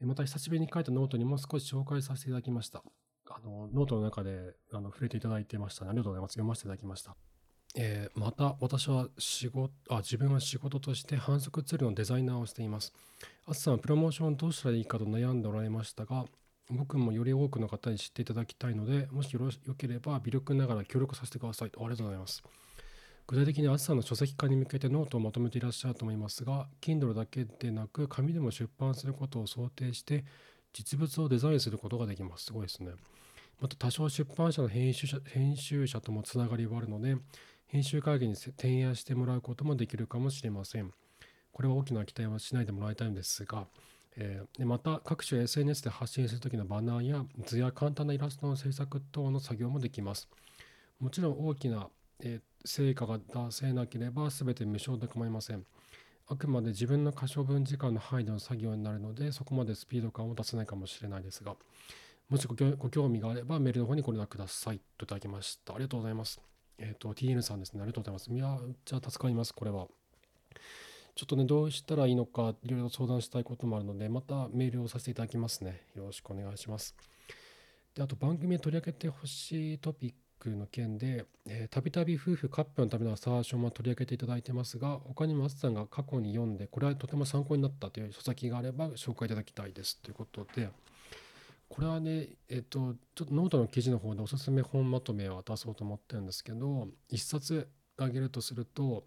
[0.00, 2.82] また久しぶりに書いたノートにも少し紹介させていただきました。
[3.30, 5.90] あの、ノートの中であの触れていただいてました、ね。
[5.90, 6.32] ありがとうございます。
[6.32, 7.16] 読ませていただきました。
[7.76, 12.92] えー、また私は仕事あ自分は仕事として販促ツールのデザイナーをしています。
[13.46, 16.24] あつさんはプロモーションどうしたらいいかと悩んでおられましたが、
[16.68, 21.70] 僕もより多くの方に知っていただきたいので、もしよろよければ微力ながら協力させてください。
[21.76, 22.42] ありがとうございます。
[23.28, 30.24] 具体的にあつさんの書籍化に向けてノートをまとめていらっしゃると思いますが、Kindle だけでなく紙でも出版することを想定して
[30.72, 32.46] 実物をデザインすることができます。
[32.46, 32.90] すごいですね。
[33.60, 37.16] また多少出版社の編集者編集者ともつながりはあるので、
[37.66, 40.92] 編集会議に提案してもらうこともできるかもしれません。
[41.52, 43.66] これは大きな期待はしないでもらいたいんですが、
[44.16, 50.28] えー、でまた各種 SNS で発信するときのバナーや図や簡単なイラストの制作等の作業もできます。
[50.98, 51.88] もちろん大きな、
[52.20, 55.64] えー、成果が出せなければ全て無償で構いません。
[56.28, 61.56] あくまで自分の可処分時間の範囲での作業になるので、そこまでスピード感を出せないかもしれないですが、
[62.30, 62.54] もしご
[62.88, 65.74] 興味があればメールの方にご連絡くださいといただきました。
[65.74, 66.40] ありがとうございます。
[66.78, 67.82] えっ、ー、と、TN さんですね。
[67.82, 68.32] ありがとうございます。
[68.32, 69.88] いや、じゃあ助かります、これは。
[71.16, 75.82] ちょっとね、どうしたらいいのか、いろいろ相談したいこともあるので、またメールをさせていただきますね。
[75.96, 76.94] よろしくお願いします。
[77.96, 81.26] で、あと番組で取り上げてほしいトピックの件で、
[81.68, 90.70] たびたび夫婦カップルのためのアサーションも取り上げていただいてますが、他にもあつさんが過去に読んで、これはとても参考になったという書籍があれば紹介いただきたいですということで、
[91.70, 99.04] これはね、えっと、ちょっとノートの記事の方でおすすめ本まとめを出そうと思ってるんですけど、一冊あげるとすると、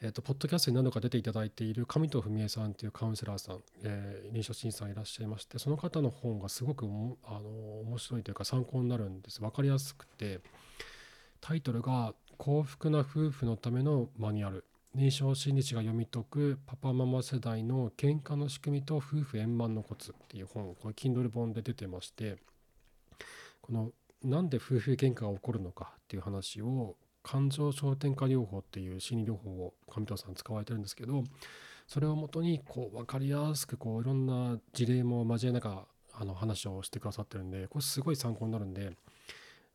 [0.00, 9.40] えっ、と、ポッドキャストに何度か出ていただいている上藤文江さんというカウンセラーさん、えー、臨床審査いらっしゃいまして、その方の本がすごくあの面白いというか参考になるんです。
[9.40, 10.40] 分かりやすくて、
[11.42, 14.64] タイトルが幸福な夫婦のためのマニュアル。
[14.94, 22.36] 臨床心理士が読み解くパパママ世代の喧嘩の仕組みと夫婦円満のコツっていう本、これ Kindle 本で出てまして、
[23.60, 23.90] この
[24.24, 31.24] なんで夫婦喧嘩が起こるのかっていう話を感情焦点化療法っていう心理療法を上藤さん使われてるんですけど
[31.86, 35.84] それをもとにこう分かりやすくこういろんな事例も交えながら
[36.14, 38.92] あの話をしてくださってるんでこれすごい参考になるんで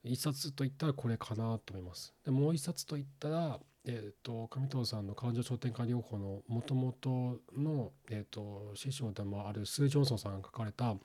[0.03, 2.13] 一冊といったらこれかなと思います。
[2.25, 10.95] でもう一冊といったらえーと、上藤さんの感情焦点化療法のもともとの、えーと師匠でもあるスー・ジョンソンさんが書かれた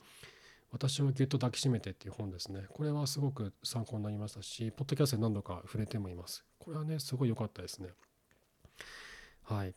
[0.70, 2.64] 私をぎゅっと抱きしめてっていう本ですね。
[2.68, 6.45] これはすごく参考になりましたし、ポッドキャストで何度か触れてもいます。
[6.59, 7.89] これはね、すごい良かったですね。
[9.45, 9.74] はい。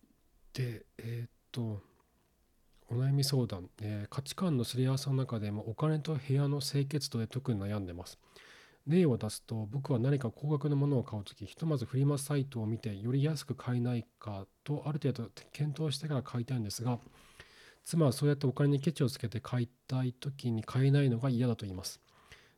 [0.53, 1.81] で、えー、っと、
[2.89, 8.19] お悩み相談、えー、価値観のすり合わせの中でもお金と部屋の清潔度で特に悩んでます。
[8.87, 16.99] 例を出すと僕は何か高額なものを買うときひとまずフリマサイトを見てより安く買えないかとある程度検討してから買いたいんですが
[17.83, 21.99] 妻はそうやってお金にケチをつけて買いたい時に買えないのが嫌だと言います。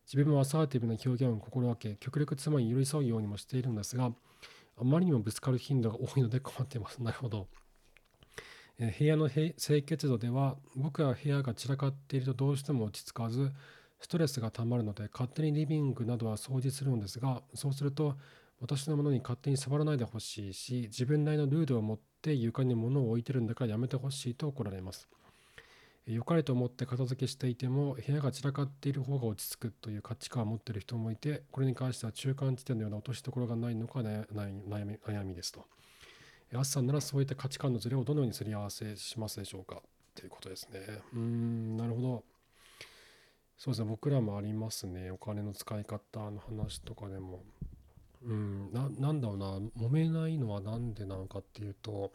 [0.06, 4.12] 自分もアサーティブな表現を心がけ、極力妻に寄り添うようにもしているんですが、
[4.78, 7.02] あまりにもぶつかる頻度が多いので困っています。
[7.04, 7.48] なるほど。
[8.78, 9.54] 部屋の清
[9.84, 13.52] 潔度では、僕は部屋が散らかっているとどうしても落ち着かず、
[14.04, 18.18] ストレスがたまるので、勝手にリビングなどは掃除するのですが、そうすると、
[18.60, 25.08] 私のものに勝手に触らないでほしいし、自分なりのルールを持って床に物を置いてるんだからやめてほしいと怒られます。
[26.06, 35.66] 良かれと思って片付けしていても部屋が散らかっている方が落ち着くという価値観を持っている人もいてこれに関しては中間地点のような落としどころがないのか悩みですと。
[36.54, 39.82] あさんならそういった価値観のズレをどのようにすり合わせしますでしょうか？
[40.14, 40.82] ということですね。
[41.14, 42.24] うーんなるほど。
[43.58, 47.44] そうですね僕らもありますねお金の使い方の話とかでも。
[48.26, 52.14] うんなんだろうな揉めないのは何でなのかっていうと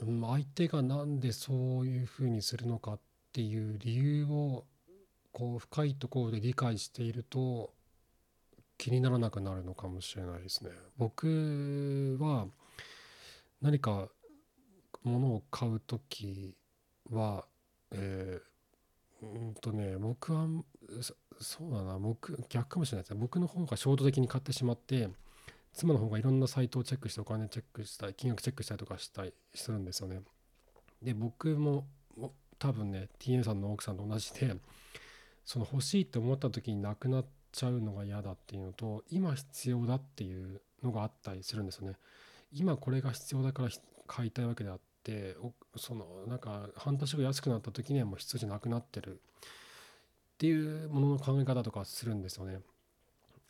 [0.00, 2.98] 相手がなんでそういうふうにするのかっ
[3.32, 4.64] ていう理由を
[5.32, 7.72] こう深いところで理解していると
[8.76, 10.70] 気にならなくなるのかもしれないですね。
[10.96, 12.46] 僕は
[13.60, 14.08] 何か
[15.02, 16.54] 物を買う時
[17.10, 17.44] は、
[17.90, 18.47] えー、
[19.22, 20.46] うんとね僕は
[21.40, 25.08] そうだな僕逆かもしれないですね僕の方が衝動的に買ってしまって
[25.72, 30.20] 妻の方がいろんなサイトをチェックしてお金チェックしたり金額チェックしたりとかしたりするんですよね。
[31.02, 31.86] で僕も
[32.58, 34.56] 多分ね TN さんの奥さんと同じで
[35.44, 41.96] その欲しいって思った時になくなっちゃうのが嫌だっていうのと今必要だっていうのがあったりするんですよね。
[42.52, 43.68] 今これが必要だから
[44.06, 45.36] 買いたいわけであって
[45.76, 49.18] そのなんか半年後安くなった時にはもう必要じゃなくなってるっ
[50.38, 52.60] ていうものの考え方とかするんですよね。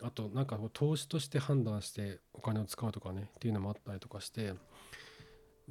[0.02, 4.54] あとなんか投資として判断してお金を使うとかねっていうのもあったりとかして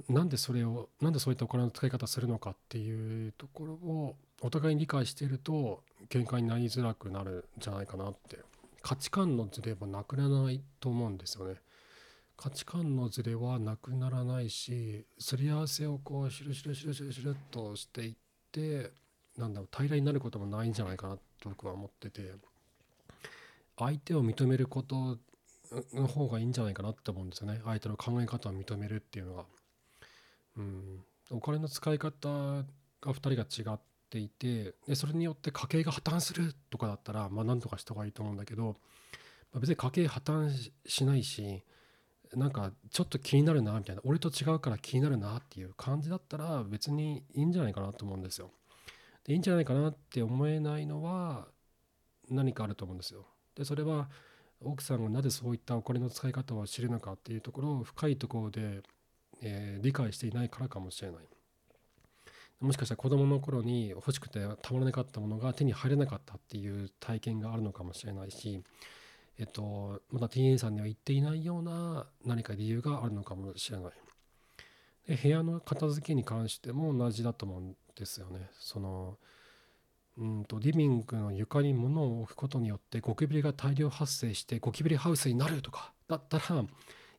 [0.09, 8.39] なんでそれをなんでそういったお金の使い方するのかっていうところをお互いに理解していると喧嘩になりづらくなるんじゃないかなって
[8.81, 11.55] 価値観のズレはなくならないと思うんですよね。
[12.37, 18.15] 価値観のズレはなくならないしすり合わせをこうシュルシュルシュルシュルシュルっとしていっ
[18.51, 18.91] て
[19.37, 22.33] なんだろう平らになることもないんじゃないかなと僕は思ってて。
[23.77, 25.19] 相手を認めること
[25.93, 29.45] の方がいいんじゃないかなって思うんですよね相手の考え方を認めるっていうのが。
[30.57, 32.63] うん、お金の使い方が
[33.03, 33.79] 2人が違っ
[34.09, 38.75] ていてでそれによって家計が破綻するとかだったらまあ何とかした方がいいと思うんだけど、
[39.53, 41.63] まあ、別に家計破綻しないし
[42.35, 48.51] なんかちょっと気になるなみたいな俺と違うから気になるなっていう感じだったら別にいいんじゃないかなと思うんですよ。
[49.23, 51.47] でいいんじゃないかなって思えないのは
[52.29, 53.25] 何かあると思うんですよ。
[53.55, 54.09] でそれは
[54.61, 58.81] 奥さんがなぜそういったお金の使い方を知るのかっていうところを深いところで、
[59.41, 61.21] えー、理解していないからかもしれない。
[62.59, 68.63] もしかしたら子供の頃に欲しくてたまらなかったものが手に入れなかったっていう体験があるのかもしれないし、
[69.39, 73.91] えっと、まだ TA さんには言っていないような何か理由があるのかもしれない。
[75.07, 78.49] で部屋の片付けに関しても同じだと思うんですよね。
[78.59, 79.17] その
[80.17, 86.65] うんとリビングの床に物を置くことによってゴキブリが大量発生してゴキブリハウスになるとかだったら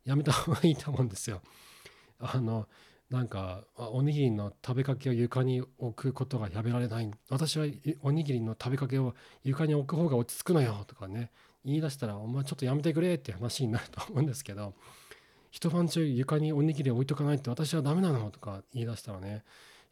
[0.05, 1.41] やめた方がいいと思うんですよ。
[2.19, 2.67] あの
[3.11, 7.67] なんかおにぎりの食べかけを床に置くことがやめられない私は
[8.03, 9.15] おにぎりの食べかけを
[9.45, 11.31] 床に置く方が落ち着くのよとかね
[11.65, 14.75] 言い出したらお前ちょっとやめてくれって話になると思うんですけど
[15.51, 18.31] 一晩中床におにぎり置いとかないって私はダメなの？
[18.31, 19.45] とか言い出したらね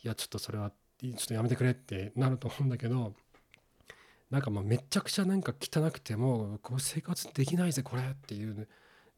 [0.05, 3.14] いやちょっとそれはちょっとやめてくれってなると思うんだけど
[4.31, 8.69] なんかまあめちゃくちゃなんか汚くてもこう生活できないぜこれっていう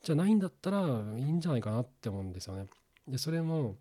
[0.02, 0.78] じゃないんだったら
[1.16, 2.66] いいんじゃないかなって思うんですよね。
[3.06, 3.76] でそれも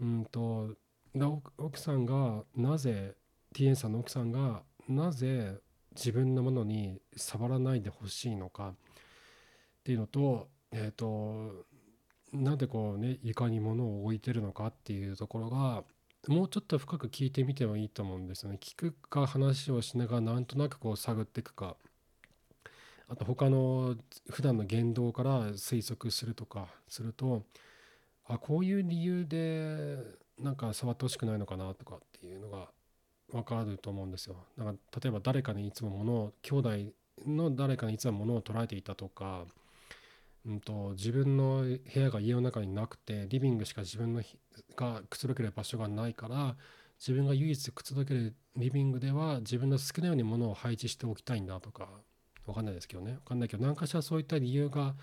[0.00, 0.74] うんと
[1.58, 3.14] 奥さんがなぜ
[3.54, 5.58] TN さんの奥さんがなぜ
[5.96, 8.74] 自分のものに触らないでほしいのかっ
[9.84, 11.64] ていうのとえっ、ー、と
[12.32, 15.82] なんでこうね床に物を置いてるのかっていうところが
[16.28, 18.58] もうちょっと深く聞いてみてもいいと思うんですよね。
[18.60, 21.76] 聞くか話をしながらなんとなくこう探っていくか
[23.08, 23.96] あと他の
[24.28, 27.42] 普段の言動から推測するとかすると
[28.26, 29.96] あこういう理由で
[30.38, 32.68] なんか触ってほしくないのかなとかっていうのが
[33.32, 34.36] 分かると思うんですよ。
[34.56, 36.70] なんか例えば誰かにいつも物を兄弟
[37.26, 39.44] の誰かにいつも物を捉えていたとか、
[40.46, 44.22] うんと、自分の部屋が家の中になくてリビングしか自分の
[44.76, 46.56] がくつろげる場所がないから
[46.98, 51.88] 自分が唯一くつろげるリビングでは自分の好きなように物を配置しておきたいんだとか
[52.46, 54.94] 分かんないですけどね分かんないけど何かしらそういった理由が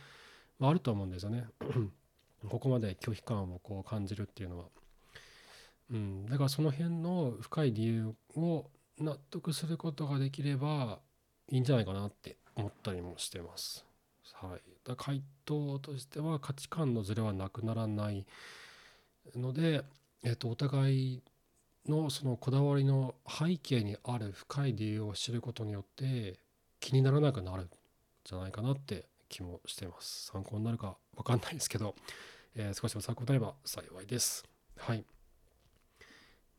[0.60, 1.46] あると思うんですよね。
[2.50, 4.66] ここまで拒否感をこう感じるっていうのは。
[5.92, 8.66] うん、だからその辺の深い理由を
[9.00, 11.00] 納得することができれば
[11.50, 13.86] いいんじゃないかなって思ったりもしてます。
[14.34, 18.26] はい、だ回答としては価値観のズレはなくならない
[19.36, 19.84] ので、
[20.24, 21.24] えっと、お互い
[21.88, 26.38] のそのこだわりの背景にある深い理由を知ることによって
[26.80, 27.70] 気にならなくなるん
[28.26, 30.28] じゃないかなって気もしてます。
[30.32, 31.96] 参考になるか分かんないですけど、
[32.56, 34.44] えー、少しでも参考になれば幸いです。
[34.78, 35.04] はい。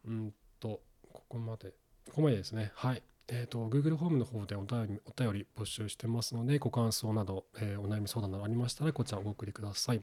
[0.09, 0.81] うんと、
[1.13, 1.71] ここまで、
[2.09, 2.73] ここまでですね。
[2.75, 3.03] はい。
[3.29, 10.03] えっ、ー、と、Google ホームの方でお便りお便り募集してますので、ご感想など、えー、お悩み相談などありましたら、こちらお送りください。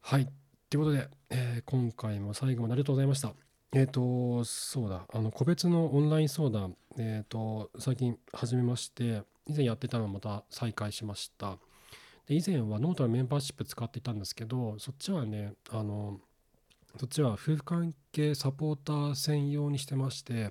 [0.00, 0.28] はい。
[0.70, 3.34] ということで、えー、今回も最後までありがとうございました。
[3.74, 11.58] えっ、と、そうだ、あの、個別のオンライン相談、えっ、と、最近始めまして、以前やってたのをまた再開しました。
[12.28, 16.20] で以前はノートのメンバーシップ使っていたんですけど、そっちはね、あの、
[16.98, 20.50] そっちは夫婦関係サポーター専用にしてまして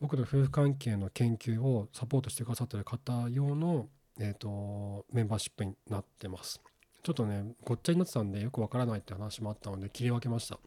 [0.00, 3.88] 僕の夫婦関係の研究をサポートしてくださってる方用の、
[4.18, 6.60] えーと、メンバーシップになってます。
[7.02, 10.58] ちょっとねごっちゃになってたんでよくわからないって話もあったので切り分けました。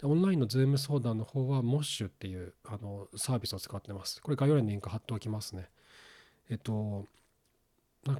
[0.00, 4.20] でオンラインの Zoom 相談の方は MOSH っていうあのサービスを使ってます。
[4.20, 5.68] これ概要欄にリンク貼っておきますね。
[6.48, 7.06] えっと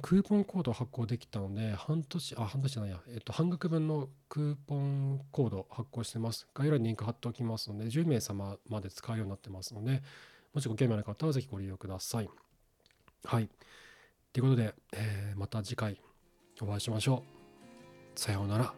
[0.01, 6.47] クーポンコード発行できたので、半年、あ、半年じゃないや、えっと、半額分のクーポンコード発行してます。
[6.53, 10.03] 概要欄にリンク貼っておきますので、10名様まで使うようになってますので、
[10.53, 12.29] もしご興味ある方はぜひご利用ください。
[13.23, 13.49] はい。
[14.33, 15.99] ということで、えー、また次回
[16.61, 17.23] お会いしましょ
[18.15, 18.19] う。
[18.19, 18.73] さようなら。